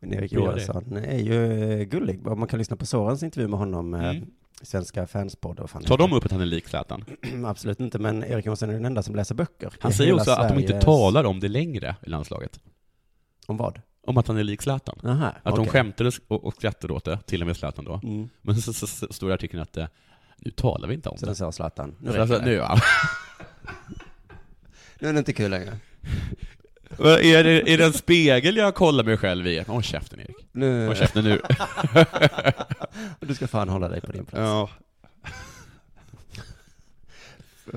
[0.00, 0.32] Men Erik.
[0.32, 2.22] Johansson är ju eh, gullig.
[2.26, 4.26] Man kan lyssna på Sorens intervju med honom, eh, Mm.
[4.62, 7.04] Svenska fanspodd och fan Tar de upp att han är lik Zlatan?
[7.46, 9.72] Absolut inte, men Erik Johansson är den enda som läser böcker.
[9.80, 12.60] Han säger också att de inte Sveriges- talar om det längre i landslaget.
[13.46, 13.80] Om vad?
[14.06, 14.98] Om att han är lik Zlatan.
[15.04, 15.72] Aha, Att de okej.
[15.72, 18.00] skämtade och, och skrattade åt det, till och med Zlatan då.
[18.02, 18.28] Mm.
[18.42, 19.86] Men så, så, så står det i artikeln att eh,
[20.38, 21.28] nu talar vi inte om Så det.
[21.30, 21.94] den sa Zlatan.
[22.00, 22.44] Nu Så räcker det.
[22.44, 22.80] nu, ja.
[24.98, 25.78] Nu är det inte kul längre.
[26.98, 29.60] Är, det, är det en spegel jag kollar mig själv i?
[29.66, 30.36] Håll käften Erik.
[30.52, 30.86] Nu...
[30.86, 31.40] Håll käften nu.
[33.20, 34.40] du ska fan hålla dig på din plats.
[34.40, 34.70] Ja.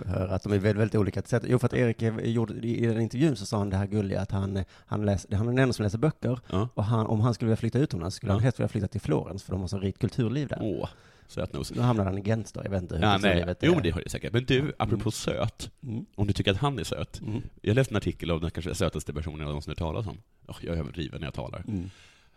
[0.06, 1.44] Hör att de är väldigt, väldigt olika sätt.
[1.48, 4.22] Jo, för att Erik eh, gjorde, i den intervjun så sa han det här gulliga
[4.22, 6.40] att han, eh, han, läs, han är den enda som läser böcker.
[6.50, 6.70] Ja.
[6.74, 8.34] Och han, om han skulle vilja flytta utomlands skulle Ja.
[8.34, 10.60] han helst vilja flytta till Florens, för de har så rikt kulturliv där.
[10.62, 10.90] Åh,
[11.28, 11.72] sötnos.
[11.74, 13.56] Nu hamnar han i Gent då, jag vet inte hur Ja, nej.
[13.62, 14.34] Jo, det har det säkert.
[14.34, 15.72] Men du, apropå söt.
[15.84, 16.06] Mm.
[16.16, 17.22] Om du tycker att han är söt.
[17.22, 17.42] Mm.
[17.62, 20.18] Jag läste en artikel av den kanske sötaste personen jag någonsin hört talas om.
[20.48, 21.64] Oh, jag är överdriven när jag talar.
[21.68, 21.90] Mm.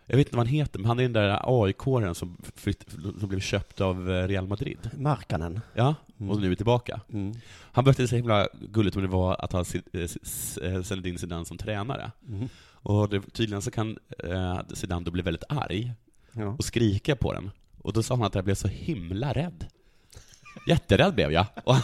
[0.09, 2.85] Jag vet inte vad han heter, men han är den där AIK-aren som, flytt,
[3.19, 4.89] som blev köpt av eh, Real Madrid.
[4.97, 5.61] Markkanen.
[5.73, 6.31] Ja, Mm.
[6.31, 7.01] och nu är tillbaka.
[7.13, 7.33] Mm.
[7.71, 9.59] Han berättade så himla gulligt om det var att ha
[9.93, 10.01] eh,
[10.73, 12.11] eh, Zinedine Zidane som tränare.
[12.29, 12.49] Mm.
[12.71, 15.91] Och det, tydligen så kan eh, Zidane då bli väldigt arg
[16.31, 16.45] Ja.
[16.47, 17.51] och skrika på den.
[17.81, 19.65] Och då sa han att jag blev så himla rädd.
[20.67, 21.45] Jätterädd blev jag.
[21.65, 21.75] Och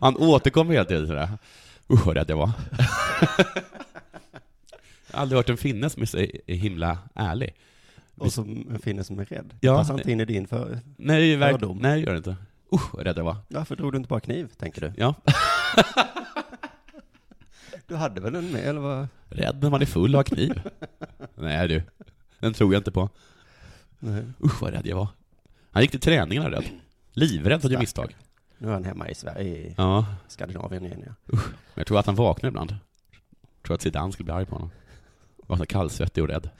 [0.00, 1.38] han återkom hela tiden sådär.
[1.90, 2.50] Usch vad rädd jag var.
[5.12, 7.54] Aldrig hört en finne som är så himla ärlig.
[8.16, 9.54] Och som en finne som är rädd.
[9.60, 9.76] Ja.
[9.76, 10.78] Passar inte in i din för...
[10.96, 11.78] Nej, verk- Fördom.
[11.78, 12.36] nej, det gör det inte.
[12.74, 13.36] Usch vad rädd jag var.
[13.48, 14.92] Varför drog du inte bara kniv, tänker du?
[14.96, 15.14] Ja.
[17.86, 19.08] Du hade väl en med, eller vad?
[19.28, 20.60] Rädd när man är full har kniv.
[21.34, 21.82] Nej du,
[22.38, 23.08] den tror jag inte på.
[23.98, 24.22] Nej.
[24.44, 25.08] Usch vad rädd jag var.
[25.70, 26.64] Han gick till träningen rädd.
[27.12, 28.16] Livrädd för att misstag.
[28.58, 31.12] Nu är han hemma i Sverige, i Ja, Skandinavien igen, ja.
[31.26, 31.40] men
[31.74, 32.70] jag tror att han vaknar ibland.
[32.70, 34.70] Jag tror att Zidane skulle bli arg på honom.
[35.48, 36.50] Var så kallsvettig och rädd.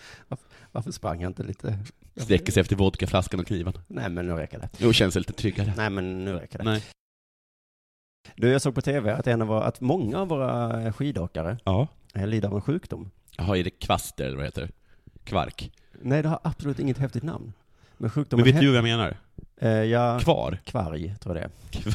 [0.73, 1.79] Varför sprang han inte lite?
[2.17, 3.73] Sträcker sig efter vodkaflaskan och kniven.
[3.87, 4.69] Nej, men nu räcker det.
[4.79, 5.73] Jo, känns lite tryggare.
[5.77, 6.65] Nej, men nu räcker det.
[6.65, 6.85] Nej.
[8.37, 11.89] Du, jag såg på tv att, en av våra, att många av våra skidåkare Ja.
[12.15, 13.11] eh, lider av en sjukdom.
[13.37, 14.71] Jaha, är det kvaster eller vad det heter?
[15.25, 15.73] Kvark.
[16.03, 17.45] Nej, det har absolut inget häftigt namn.
[17.45, 17.53] Men
[17.97, 18.45] Men sjukdomen...
[18.45, 19.17] vet he- du vad jag menar?
[19.57, 20.59] Eh, ja, Kvar?
[20.65, 21.51] kvarg, tror jag det
[21.89, 21.95] är.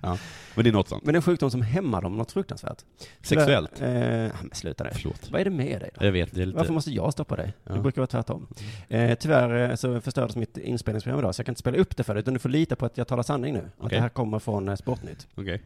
[0.00, 0.18] Ja.
[0.54, 1.04] Men det är något sånt.
[1.04, 2.84] Men en sjukdom som hämmar dem något fruktansvärt.
[3.22, 3.76] Sexuellt?
[3.76, 4.90] där- eh, men sluta nu.
[4.92, 5.30] Förlåt.
[5.30, 6.04] Vad är det med dig då?
[6.06, 6.58] Jag vet, det är lite...
[6.58, 7.52] Varför måste jag stoppa dig?
[7.64, 7.74] Ja.
[7.74, 8.46] Det brukar vara tvärtom.
[8.88, 12.02] Eh, tyvärr eh, så förstördes mitt inspelningsprogram idag, så jag kan inte spela upp det
[12.04, 13.58] för dig, utan du får lita på att jag talar sanning nu.
[13.60, 13.96] Att Okej.
[13.96, 15.26] det här kommer från eh, Sportnytt.
[15.34, 15.62] Okej.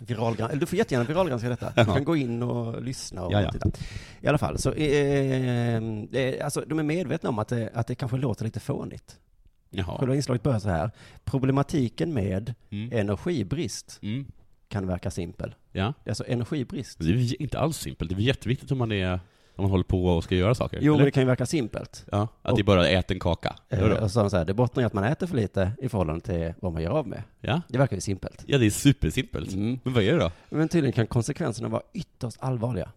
[0.00, 1.72] Viralgran- eller du får jättegärna viralgranska detta.
[1.76, 3.52] Du kan gå in och lyssna och Ja, ja.
[3.52, 3.70] titta.
[4.20, 7.94] I alla fall, så eh, eh, alltså, de är medvetna om att det, att det
[7.94, 9.18] kanske låter lite fånigt.
[9.74, 9.98] Jaha.
[9.98, 10.90] Själva inslaget börjar så här.
[11.24, 12.92] Problematiken med Mm.
[12.92, 14.26] energibrist Mm.
[14.68, 15.54] kan verka simpel.
[15.72, 15.92] Ja.
[16.06, 16.98] Alltså energibrist.
[16.98, 18.10] Det är inte alls simpelt.
[18.10, 19.20] Det är jätteviktigt om man är
[19.56, 20.78] om man håller på och ska göra saker.
[20.82, 20.98] Jo, eller?
[20.98, 22.04] men det kan ju verka simpelt.
[22.12, 23.56] Ja, att Och- det är bara ät en kaka.
[23.68, 26.20] Eh, och så så här, det bottnar i att man äter för lite i förhållande
[26.24, 27.22] till vad man gör av med.
[27.40, 27.60] Ja.
[27.68, 28.44] Det verkar ju simpelt.
[28.46, 29.52] ja, det är supersimpelt.
[29.52, 29.78] Mm.
[29.84, 30.30] Men vad är det då?
[30.50, 32.88] Men tydligen kan konsekvenserna vara ytterst allvarliga.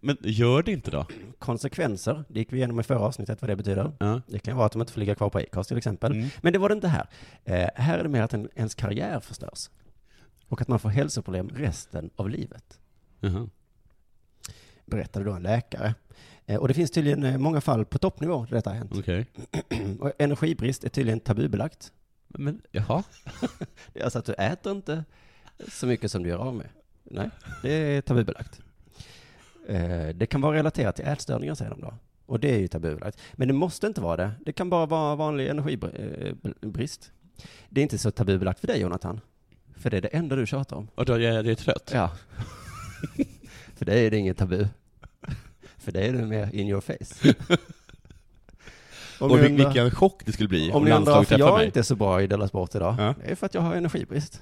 [0.00, 1.06] Men gör det inte då?
[1.38, 3.92] Konsekvenser, det gick vi igenom i förra avsnittet vad det betyder.
[3.98, 4.20] Ja.
[4.26, 6.12] Det kan vara att de inte får ligga kvar på Acast till exempel.
[6.12, 6.28] Mm.
[6.42, 7.06] Men det var det inte här.
[7.44, 9.70] Eh, här är det mer att en, ens karriär förstörs.
[10.48, 12.80] Och att man får hälsoproblem resten av livet.
[13.20, 13.48] Jaha.
[14.86, 15.94] Berättade då en läkare.
[16.46, 18.92] Eh, och det finns tydligen eh, många fall på toppnivå där detta har hänt.
[18.94, 19.26] Okej.
[20.00, 21.92] och energibrist är tydligen tabubelagt.
[22.28, 23.02] Men, jaha?
[24.04, 25.04] Alltså att du äter inte
[25.68, 26.68] så mycket som du gör av med.
[27.04, 27.30] Nej,
[27.62, 28.60] det är tabubelagt.
[29.68, 31.94] Eh, det kan vara relaterat till ätstörningar, säger de då.
[32.26, 33.18] Och det är ju tabubelagt.
[33.32, 34.30] Men det måste inte vara det.
[34.46, 37.12] Det kan bara vara vanlig energibrist.
[37.68, 39.20] Det är inte så tabubelagt för dig, Jonathan.
[39.76, 40.88] För det är det enda du tjatar om.
[40.94, 41.90] Och då är jag, det är trött?
[41.94, 42.10] Ja.
[43.76, 44.66] för dig är det inget tabu.
[45.78, 47.34] För dig är det mer in your face.
[49.18, 51.66] Om och undrar- vilken chock det skulle bli om om ni undrar varför jag mig.
[51.66, 53.14] inte är så bra i Della Sport idag, Ja.
[53.24, 54.40] det är för att jag har energibrist.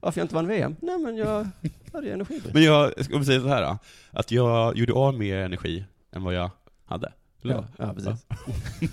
[0.00, 0.76] Varför jag inte vann VM?
[0.82, 1.48] Nej, men jag
[1.92, 2.54] hade ju energibrist.
[2.54, 3.78] Men jag, ska vi säga så här då,
[4.10, 6.50] att jag gjorde av mer energi än vad jag
[6.84, 7.12] hade.
[7.42, 7.54] Eller?
[7.54, 8.26] Ja, ja precis.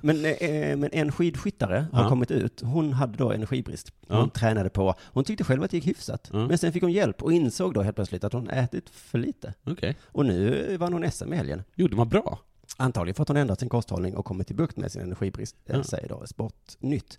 [0.00, 2.08] men, eh, men en skidskyttare har Ja.
[2.08, 2.60] kommit ut.
[2.64, 3.92] Hon hade då energibrist.
[4.08, 4.28] Hon Ja.
[4.34, 4.94] tränade på.
[5.00, 6.30] Hon tyckte själv att det gick hyfsat.
[6.32, 6.46] Ja.
[6.46, 9.54] Men sen fick hon hjälp och insåg då helt plötsligt att hon ätit för lite.
[9.64, 9.96] Okej.
[10.04, 11.62] Och nu vann hon SM i helgen.
[11.74, 12.38] Gjorde man bra?
[12.76, 15.76] Antagligen för att hon ändrat sin kosthållning och kommit till bukt med sin energibrist, eh,
[15.76, 15.84] Ja.
[15.84, 17.18] säger då Sportnytt.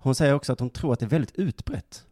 [0.00, 2.04] Hon säger också att hon tror att det är väldigt utbrett.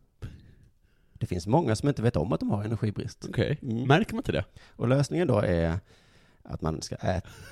[1.21, 3.27] Det finns många som inte vet om att de har energibrist.
[3.29, 3.59] Okej.
[3.63, 3.89] Mm.
[3.89, 4.45] Märker man inte det?
[4.77, 5.79] Och lösningen då är
[6.43, 6.97] att man ska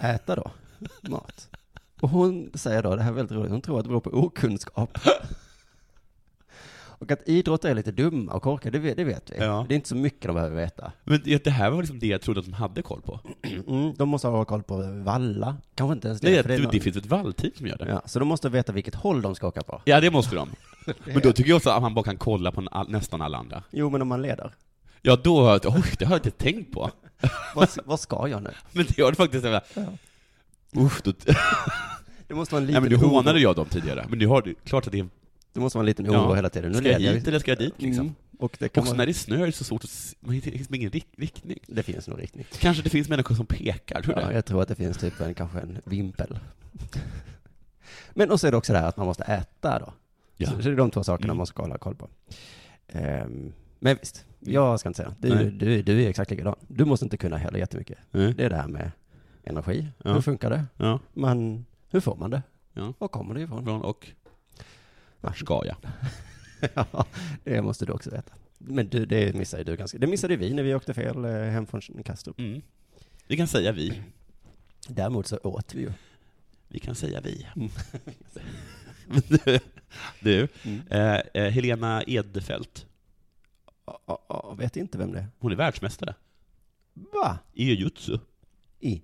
[0.00, 0.50] äta då
[1.10, 1.48] mat.
[2.00, 4.10] Och hon säger då, det här är väldigt roligt, hon tror att det beror på
[4.10, 4.98] okunskap.
[6.98, 9.36] Och att idrott är lite dumma och korkade, det vet, det vet vi.
[9.38, 9.64] Ja.
[9.68, 10.92] Det är inte så mycket de behöver veta.
[11.04, 13.20] Men det det här var liksom det jag trodde att de hade koll på.
[13.68, 16.30] Mm, de måste ha koll på valla, kanske inte ens det.
[16.30, 17.88] Nej, det, det, någon- finns ett vallteam som gör det.
[17.88, 19.82] Ja, så de måste veta vilket håll de ska åka på.
[19.84, 20.48] Ja, det måste de.
[21.04, 23.62] Men då tycker jag också att man bara kan kolla på all, nästan alla andra.
[23.70, 24.54] Jo, men om man leder.
[25.02, 26.90] Ja, då har jag, oj, det har jag inte tänkt på.
[27.54, 28.50] Vad, vad ska jag nu?
[28.72, 29.44] Men det gör det faktiskt.
[29.44, 29.60] Ja.
[30.76, 31.12] Usch, då,
[32.28, 33.42] Det måste vara en Nej, liten men du hånade oro.
[33.42, 34.06] jag dem tidigare.
[34.08, 35.08] Men nu har du, klart att det är...
[35.52, 36.72] Det måste vara en liten oro hela tiden.
[36.72, 38.00] Nu Ska jag hit eller ska jag dit liksom?
[38.06, 38.14] Mm.
[38.38, 38.98] Och det kan Också vara...
[38.98, 41.06] när det är snö är det så svårt att se, man hittar liksom ingen rik,
[41.16, 41.58] riktning.
[41.66, 42.46] Det finns nog riktning.
[42.58, 44.34] Kanske det finns människor som pekar, tror du Ja, det?
[44.34, 46.38] jag tror att det finns typ en, kanske en vimpel.
[48.12, 49.92] Men och så är det också det här att man måste äta då.
[50.36, 50.46] Ja.
[50.50, 51.36] Så, så det är de två sakerna Mm.
[51.36, 52.08] man ska hålla koll på.
[52.88, 55.14] Ehm, men visst, jag ska inte säga.
[55.18, 55.50] Du, Nej.
[55.50, 56.54] du, du är exakt likadan.
[56.68, 57.98] Du måste inte kunna heller jättemycket.
[58.10, 58.34] Nej.
[58.34, 58.90] Det är det här med
[59.44, 59.88] energi.
[60.04, 60.12] Ja.
[60.14, 60.64] Hur funkar det?
[60.76, 61.00] Ja.
[61.12, 62.42] Man, hur får man det?
[62.72, 62.94] Ja.
[62.98, 63.64] Var kommer det ifrån?
[63.64, 64.08] Från och...
[65.20, 65.76] Vart ska jag?
[66.74, 67.06] ja,
[67.44, 68.32] det måste du också veta.
[68.58, 69.98] Men du, det missade du ganska.
[69.98, 72.38] Det missade vi när vi åkte fel eh, hem från Kastrup.
[72.38, 72.62] Mm.
[73.26, 74.02] Vi kan säga vi.
[74.88, 75.92] Däremot så åt vi ju.
[76.68, 77.46] Vi kan säga vi.
[80.20, 80.80] Du, Mm.
[80.90, 82.86] eh, eh, Helena Edfelt,
[84.58, 85.26] vet inte vem det är.
[85.38, 86.14] hon är världsmästare
[86.94, 87.38] Va?
[87.52, 88.18] i jujutsu.
[88.80, 89.02] I?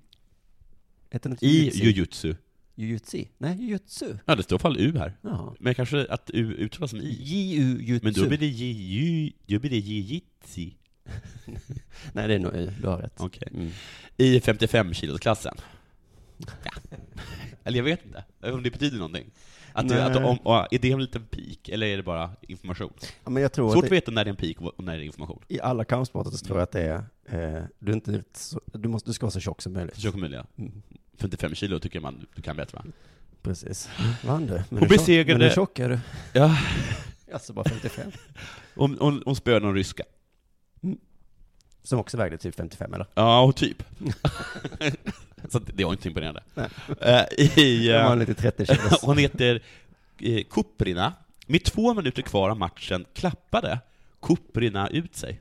[1.11, 1.85] Heter det I jujutsu?
[1.85, 2.35] jujutsu.
[2.75, 3.25] Jujutsu?
[3.39, 4.15] Nej, jujutsu.
[4.27, 5.17] Ja, det står fall U här.
[5.23, 5.55] Ja.
[5.61, 7.17] Men kanske att U uttalas som I.
[7.21, 8.05] J-U-jutsu.
[8.05, 10.77] Men då blir det J- då blir det jijitsi.
[12.13, 12.73] Nej, det är nog U.
[12.81, 13.15] Du har rätt.
[13.21, 13.49] Okej.
[13.55, 13.71] Mm.
[14.17, 15.61] I 55-kilosklassen.
[16.65, 16.71] Ja.
[17.65, 19.31] Eller jag vet inte om det betyder någonting.
[19.73, 22.93] Att, det, att om, och är det en liten peak, eller är det bara information?
[23.25, 24.97] Ja, men jag tror Svårt att att veta när det är en peak och när
[24.97, 25.43] det är information.
[25.49, 26.95] i alla kampsporter så tror jag att det är,
[27.57, 28.23] eh, du, är inte,
[28.73, 29.95] du, måste, du ska vara så tjock som möjligt.
[29.95, 30.47] Så tjock möjliga.
[30.59, 30.83] Mm.
[31.19, 32.85] 55 kilo tycker man du kan bättre va?
[33.43, 33.89] Precis.
[34.25, 34.53] Vann du?
[34.53, 35.99] Men Hon tjock- besegrade- Men hur tjock är du?
[36.33, 36.57] Ja.
[37.33, 38.11] Alltså bara 55.
[38.75, 40.03] Om, om, om spöade någon ryska.
[41.83, 43.07] Som också vägde typ 55 eller?
[43.15, 43.83] Ja, och typ.
[45.51, 46.43] så det var inte imponerande.
[46.55, 46.69] Nej.
[47.01, 47.25] Eh,
[47.59, 49.03] I, eh, lite 30 kilos.
[49.03, 49.63] hon heter
[50.19, 51.13] eh, Kuprina.
[51.47, 53.81] Med två minuter kvar av matchen klappade
[54.23, 55.41] Kuprina ut sig.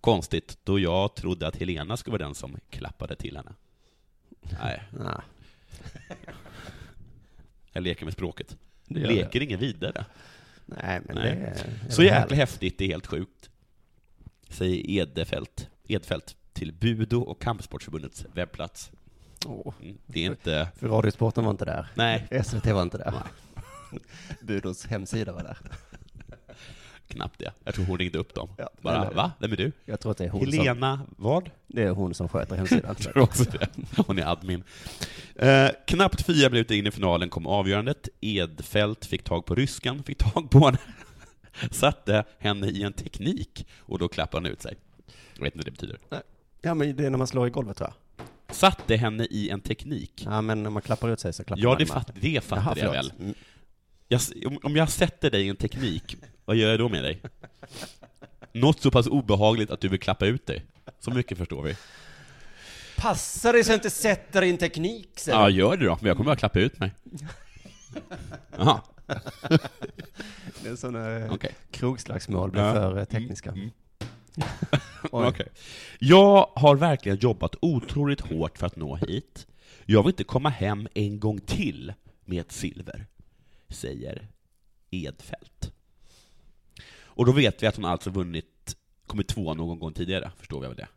[0.00, 3.52] Konstigt, då jag trodde att Helena skulle vara den som klappade till henne.
[4.62, 5.22] Nej, Ja,
[7.72, 8.56] jag leker med språket.
[8.86, 10.04] det gör Leker ingen vidare.
[10.66, 11.24] Nej, men Nej.
[11.24, 11.90] det är...
[11.90, 12.38] Så väl jäkla härligt.
[12.38, 13.50] häftigt, det är helt sjukt.
[14.48, 18.92] Säger Edfält, Edfält till Budo och Kampsportsförbundets webbplats.
[19.44, 20.68] Mm, Det är inte...
[20.76, 21.86] För Radiosporten var inte där.
[21.94, 23.12] Nej, SVT var inte där.
[24.42, 25.58] Budos hemsida var där.
[27.08, 27.52] knappt det.
[27.64, 28.48] Jag tror hon ringde upp dem.
[28.58, 29.32] Ja, Bara, eller- va?
[29.38, 29.72] Vem är du?
[29.84, 31.50] Jag tror att det är hon som, Helena, vad?
[31.66, 32.82] det är hon som sköter hemsidan.
[33.04, 33.68] Jag tror också det.
[34.06, 34.64] Hon är admin.
[35.36, 38.08] Eh, knappt fyra minuter in i finalen kom avgörandet.
[38.20, 40.78] Edfält fick tag på ryskan, fick tag på henne,
[41.70, 44.76] satte henne i en teknik och då klappade hon ut sig.
[45.34, 45.98] Jag vet inte vad det betyder.
[46.62, 48.26] Ja, men det är när man slår i golvet tror jag.
[48.50, 50.22] Satte henne i en teknik.
[50.24, 52.44] Ja, men när man klappar ut sig så klappar Ja, man det, i fatt, det
[52.44, 53.12] fattade Jaha, jag väl.
[53.20, 53.34] Mm.
[54.08, 57.20] Jag, om, om jag sätter dig i en teknik, vad gör jag då med dig?
[58.52, 60.64] Något så pass obehagligt att du vill klappa ut dig.
[61.00, 61.76] Så mycket förstår vi.
[62.96, 65.96] Passa dig så jag inte sätter in teknik, säger Ja, gör det då.
[66.00, 66.92] Men jag kommer bara klappa ut mig.
[68.58, 68.80] Jaha,
[70.62, 71.54] Det är sådana okej.
[71.70, 72.72] krogslagsmål blir Ja.
[72.72, 73.50] för eh, tekniska.
[73.50, 73.70] Mm.
[75.10, 75.48] Okej.
[75.98, 79.46] Jag har verkligen jobbat otroligt hårt för att nå hit.
[79.86, 81.92] Jag vill inte komma hem en gång till
[82.24, 83.06] med ett silver,
[83.68, 84.28] säger
[84.90, 85.72] Edfält.
[87.02, 90.66] Och då vet vi att hon alltså vunnit, kommit två någon gång tidigare, förstår vi
[90.66, 90.88] väl det?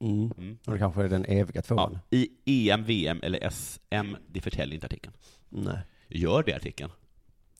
[0.00, 0.32] Mm.
[0.38, 0.58] Mm.
[0.66, 1.98] Och det kanske är den eviga tvåan.
[2.10, 5.14] Ja, I EM, VM eller SM, det förtäljer inte artikeln.
[5.48, 5.78] Nej.
[6.08, 6.90] Gör det artikeln.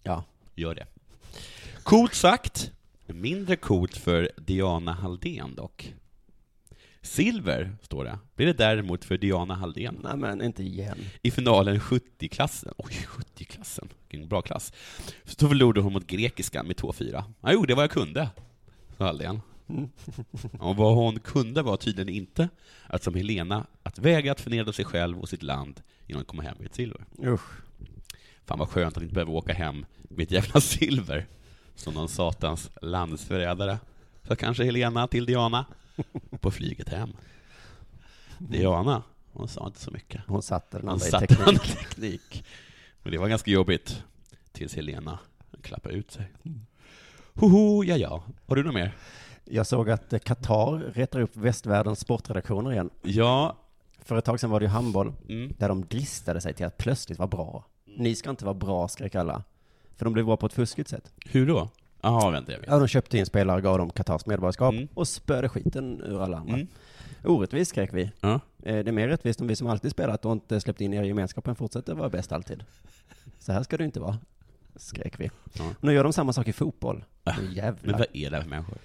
[0.03, 0.25] Ja.
[0.55, 0.87] Gör det.
[1.83, 2.73] Coolt sagt.
[3.07, 5.95] Mindre coolt för Diana Halldén dock.
[7.03, 10.01] Silver, står det, blir det däremot för Diana Halldén.
[10.03, 10.99] Nej, men inte igen.
[11.23, 12.75] I finalen 70-klassen.
[12.77, 13.89] Oj, 70-klassen.
[14.09, 14.73] Vilken bra klass.
[15.25, 17.23] Så förlorade hon mot grekiska med 2-4.
[17.41, 18.29] Jag gjorde vad jag kunde,
[18.99, 19.41] sa Halldén.
[20.59, 22.49] Och vad hon kunde var tydligen inte
[22.87, 26.43] att som Helena, att väga att förnedra sig själv och sitt land innan hon kommer
[26.43, 27.05] hem med ett silver.
[27.25, 27.51] Usch.
[28.47, 31.27] Fan vad skönt att inte behöva åka hem med ett jävla silver
[31.75, 33.79] som någon satans landsförrädare.
[34.29, 35.67] Så kanske Helena till Diana
[36.41, 37.13] på flyget hem.
[38.39, 40.21] Diana, Hon sa inte så mycket.
[40.27, 41.63] Hon satte den andra i teknik.
[41.63, 42.45] teknik.
[43.03, 44.03] Men det var ganska jobbigt.
[44.53, 45.19] Tills Helena
[45.63, 46.33] klappade ut sig.
[47.35, 48.23] Hoho, ja ja.
[48.47, 48.97] Har du något mer?
[49.45, 52.91] Jag såg att Qatar retar upp västvärldens sportredaktioner igen.
[53.03, 53.57] Ja.
[53.99, 55.53] För ett tag sedan var det ju handboll, Mm.
[55.59, 57.65] där de dristade sig till att plötsligt vara bra.
[57.97, 59.43] Ni ska inte vara bra, skrek alla.
[59.97, 61.13] För de blev bra på ett fuskigt sätt.
[61.27, 61.69] Hur då?
[62.01, 62.69] Jaha, vänta jag vet.
[62.69, 64.89] Ja, de köpte in spelare, gav dem Qatars medborgarskap Mm.
[64.95, 66.55] och spöade skiten ur alla andra.
[66.55, 66.67] Mm.
[67.25, 68.11] Orättvist, skrek vi.
[68.21, 68.33] Ja.
[68.35, 68.41] Eh,
[68.85, 71.07] Det är mer rättvist om vi som alltid spelat och inte släppt in er i
[71.07, 72.65] gemenskapen fortsätter vara bäst alltid.
[73.39, 74.19] Så här ska det inte vara,
[74.77, 75.31] skrek vi.
[75.53, 75.65] Ja.
[75.81, 77.05] Nu gör de samma sak i fotboll.
[77.25, 77.79] Äh, jävlar.
[77.83, 78.79] Men vad är det här för människor?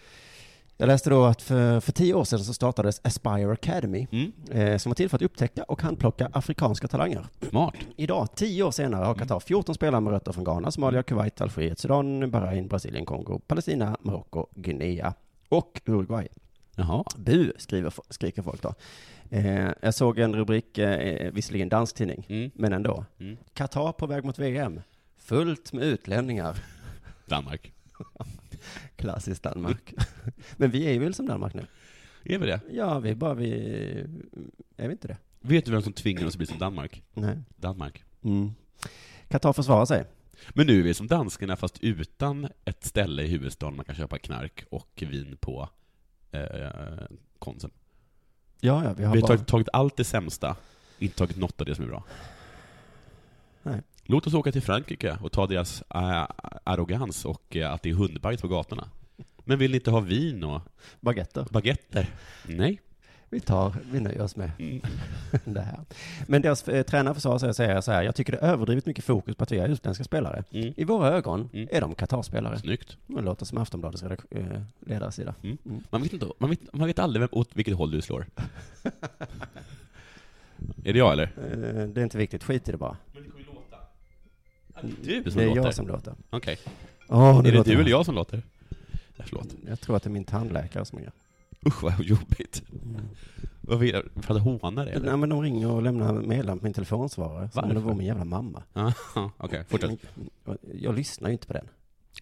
[0.82, 4.32] Jag läste då att för, för tio år sedan så startades Aspire Academy, Mm.
[4.52, 7.26] eh, som var till för att upptäcka och handplocka afrikanska talanger.
[7.50, 7.74] Smart.
[7.96, 11.80] Idag, tio år senare, har Qatar 14 spelare med rötter från Ghana, Somalia, Kuwait, Algeriet,
[11.80, 15.14] Sudan, Bahrain, Brasilien, Kongo, Palestina, Marocko, Guinea
[15.50, 16.28] och Uruguay.
[16.76, 17.04] Jaha.
[17.18, 18.74] Bu, skriver, skriker folk då.
[19.30, 22.52] Eh, jag såg en rubrik, eh, visserligen dansk tidning, Mm.
[22.56, 23.06] men ändå.
[23.20, 23.38] Mm.
[23.54, 24.82] Qatar på väg mot VM.
[25.18, 26.56] Fullt med utlänningar.
[27.26, 27.74] Danmark.
[28.96, 29.94] Klassiskt Danmark.
[30.58, 31.66] men vi är ju väl som Danmark nu?
[32.24, 32.62] Är vi det?
[32.72, 33.52] Ja, vi är bara vi...
[34.78, 35.18] Är vi inte det?
[35.40, 37.04] Vet du vem som tvingar oss att bli som Danmark?
[37.14, 37.38] Nej.
[37.56, 38.04] Danmark.
[38.24, 38.52] Mm.
[39.28, 40.06] Qatar försvarar sig.
[40.50, 44.18] Men nu är vi som danskarna fast utan ett ställe i huvudstaden man kan köpa
[44.18, 45.70] knark och vin på
[46.32, 46.42] eh,
[47.40, 47.72] Konsum.
[48.60, 49.28] Ja, ja, vi har Vi har bara...
[49.28, 50.56] tagit, tagit allt det sämsta,
[51.00, 52.04] inte tagit något av det som är bra.
[53.64, 53.82] Nej.
[54.12, 56.28] Låt oss åka till Frankrike och ta deras äh,
[56.64, 58.90] arrogans och äh, att det är hundbajs på gatorna.
[59.44, 60.62] Men vill ni inte ha vin och
[61.00, 61.46] Baguetter.
[61.52, 62.08] baguetter?
[62.48, 62.80] Nej.
[63.30, 64.82] Vi tar, vi nöjer oss med Mm.
[65.46, 65.80] det här.
[66.28, 68.86] Men deras eh, tränare försvarar sig och säger så här, jag tycker det är överdrivet
[68.86, 70.44] mycket fokus på att vi är utländska spelare.
[70.52, 70.74] Mm.
[70.78, 71.68] I våra ögon Mm.
[71.72, 72.60] är de Qatar-spelare.
[72.60, 72.98] Snyggt.
[73.08, 75.36] Det låter som Aftonbladets eh, ledarsida.
[75.44, 75.58] Mm.
[75.66, 75.84] Mm.
[75.90, 78.26] Man, vet inte, man, vet, man vet aldrig vem, åt vilket håll du slår.
[80.84, 81.24] är det jag eller?
[81.24, 82.98] Eh, Det är inte viktigt, skit i det bara.
[84.82, 85.62] Du som det är låter?
[85.62, 86.14] jag som låter.
[86.30, 86.58] Okej.
[87.08, 88.44] Åh, är det du eller jag som låter?
[89.16, 89.48] Ja, Förlåt.
[89.68, 91.12] Jag tror att det är min tandläkare som är
[91.66, 92.64] Usch vad jobbigt.
[93.62, 94.24] Vad vill jag?
[94.24, 95.06] För att håna dig eller?
[95.06, 97.50] Nej men de ringer och lämnar meddelande på min telefonsvarare.
[97.50, 98.64] Som om det var min jävla mamma.
[98.74, 98.94] Ja,
[99.38, 100.00] Okej, fortsätt.
[100.74, 101.68] Jag lyssnar ju inte på den.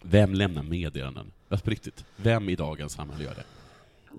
[0.01, 1.31] Vem lämnar meddelanden?
[1.49, 3.43] Alltså på riktigt, vem i dagens samhälle gör det?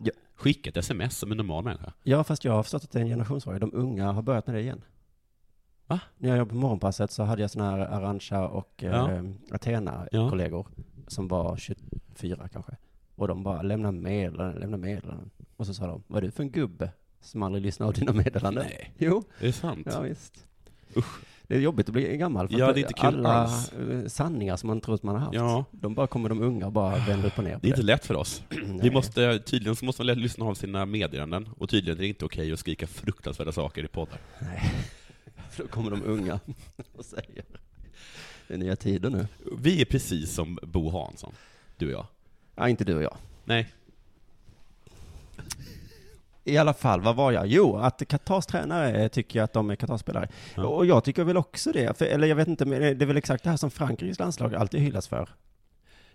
[0.04, 0.10] Ja.
[0.36, 1.92] Skicka ett sms som en normal människa.
[2.02, 3.58] Ja, fast jag har förstått att det är en generationsfråga.
[3.58, 4.82] De unga har börjat med det igen.
[5.88, 6.00] Va?
[6.18, 9.12] När jag jobbade på morgonpasset så hade jag sådana här Arantxa och Ja.
[9.12, 9.22] eh.
[9.50, 10.66] Athena-kollegor
[11.06, 12.72] som var 24 kanske.
[13.14, 15.30] Och de bara lämna meddelanden, lämna meddelanden.
[15.56, 18.12] Och så sa de, vad är du för en gubbe som aldrig lyssnar av dina
[18.12, 18.64] meddelanden?
[18.70, 18.92] Nej.
[18.98, 19.88] Jo, Är det sant?
[19.92, 20.46] ja visst.
[20.96, 21.18] Usch.
[21.46, 22.48] Det är jobbigt att bli gammal.
[22.48, 23.72] För Ja, det är inte kul alla alls.
[23.72, 25.64] eh, sanningar som man tror att man har haft, Ja.
[25.70, 27.82] de bara kommer de unga och bara vänder upp och ner på Det är inte
[27.82, 28.42] lätt för oss.
[28.82, 32.24] Vi måste, tydligen så måste man lyssna av sina meddelanden, och tydligen är det inte
[32.24, 34.18] okej att skrika fruktansvärda saker i poddar.
[34.40, 34.62] Nej,
[35.58, 36.40] för då kommer de unga
[36.96, 37.44] och säger,
[38.48, 39.26] det är nya tider nu.
[39.58, 41.32] Vi är precis som Bo Hansson,
[41.76, 42.06] du och jag.
[42.54, 43.16] Ja, inte du och jag.
[43.44, 43.72] Nej.
[46.44, 47.46] I alla fall, vad var jag?
[47.46, 50.28] Jo, att Qatars tränare tycker att de är Qatar-spelare.
[50.54, 50.66] Ja.
[50.66, 51.98] Och jag tycker väl också det.
[51.98, 54.54] För, eller jag vet inte, men det är väl exakt det här som Frankrikes landslag
[54.54, 55.28] alltid hyllas för.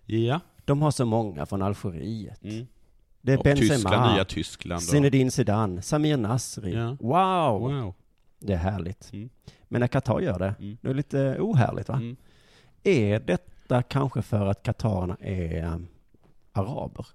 [0.05, 0.39] Ja.
[0.65, 2.43] De har så många från Algeriet.
[2.43, 2.67] Mm.
[3.21, 4.83] Det är Och Benzema, Tyskland, nya Tyskland.
[4.83, 6.73] Zinedine Zidane, Samir Nasri.
[6.73, 6.97] Ja.
[6.99, 7.61] Wow!
[7.61, 7.93] Wow.
[8.43, 9.09] Det är härligt.
[9.13, 9.29] Mm.
[9.63, 10.77] Men när Qatar gör det, Mm.
[10.81, 11.95] det är lite ohärligt va?
[11.95, 12.15] Mm.
[12.83, 15.87] Är detta kanske för att Qatarerna är um,
[16.51, 17.05] araber?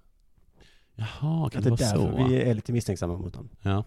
[0.95, 2.27] Jaha, kan Att det det vara så?
[2.27, 3.49] vi är lite misstänksamma mot dem?
[3.61, 3.83] Ja,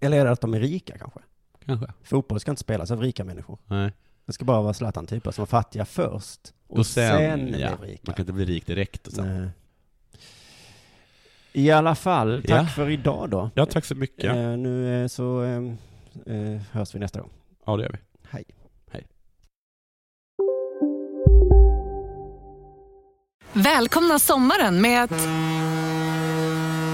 [0.00, 1.20] Eller är det att de är rika kanske?
[1.64, 1.86] kanske.
[2.02, 3.58] Fotboll ska inte spelas av rika människor.
[3.66, 3.92] Nej.
[4.26, 6.40] Det ska bara vara Zlatan-typer som var fattiga först.
[6.68, 8.02] Och, Och sen, sen, ja, blev rika.
[8.06, 9.06] man kan inte bli rik direkt.
[9.06, 9.38] Och sen.
[9.40, 9.48] Nej.
[11.52, 12.66] I alla fall, tack Ja.
[12.66, 13.50] för idag då.
[13.54, 14.24] Ja, tack så mycket.
[14.36, 15.60] Eh, nu eh, så eh,
[16.26, 17.30] eh, hörs vi nästa gång.
[17.66, 17.98] Ja, det gör vi.
[18.30, 18.44] Hej.
[18.90, 19.06] Hej.
[23.52, 25.28] Välkomna sommaren med att...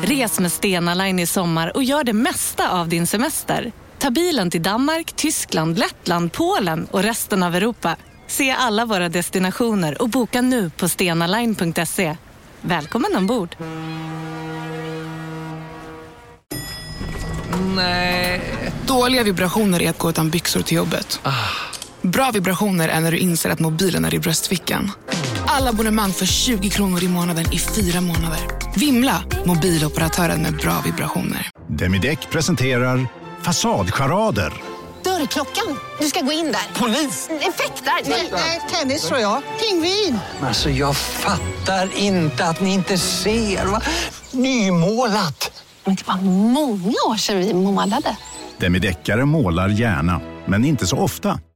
[0.02, 3.72] Res med Stena Line i sommar och gör det mesta av din semester.
[3.98, 7.96] Ta bilen till Danmark, Tyskland, Lettland, Polen och resten av Europa.
[8.26, 12.16] Se alla våra destinationer och boka nu på stenaline.se.
[12.60, 13.56] Välkommen ombord!
[17.76, 18.55] Nej.
[18.86, 21.20] Dåliga vibrationer är att gå utan byxor till jobbet.
[22.02, 24.90] Bra vibrationer är när du inser att mobilen är i bröstfickan.
[25.46, 28.38] Alla abonnemang för 20 kronor i månaden i fyra månader.
[28.76, 29.22] Vimla!
[29.44, 31.50] Mobiloperatören med bra vibrationer.
[31.68, 33.08] Demideck presenterar
[33.42, 34.52] Fasadcharader.
[35.04, 35.78] Dörrklockan.
[36.00, 36.80] Du ska gå in där.
[36.80, 37.28] Polis?
[37.40, 38.10] Effektar?
[38.32, 39.42] Nej, tennis tror jag.
[39.60, 40.18] Pingvin.
[40.42, 43.66] Alltså jag fattar inte att ni inte ser.
[43.66, 43.82] Va?
[44.30, 45.62] Nymålat!
[45.84, 46.16] Men det var
[46.52, 48.16] många år sedan vi målade.
[48.58, 51.40] Demideckare målar gärna, men inte så ofta.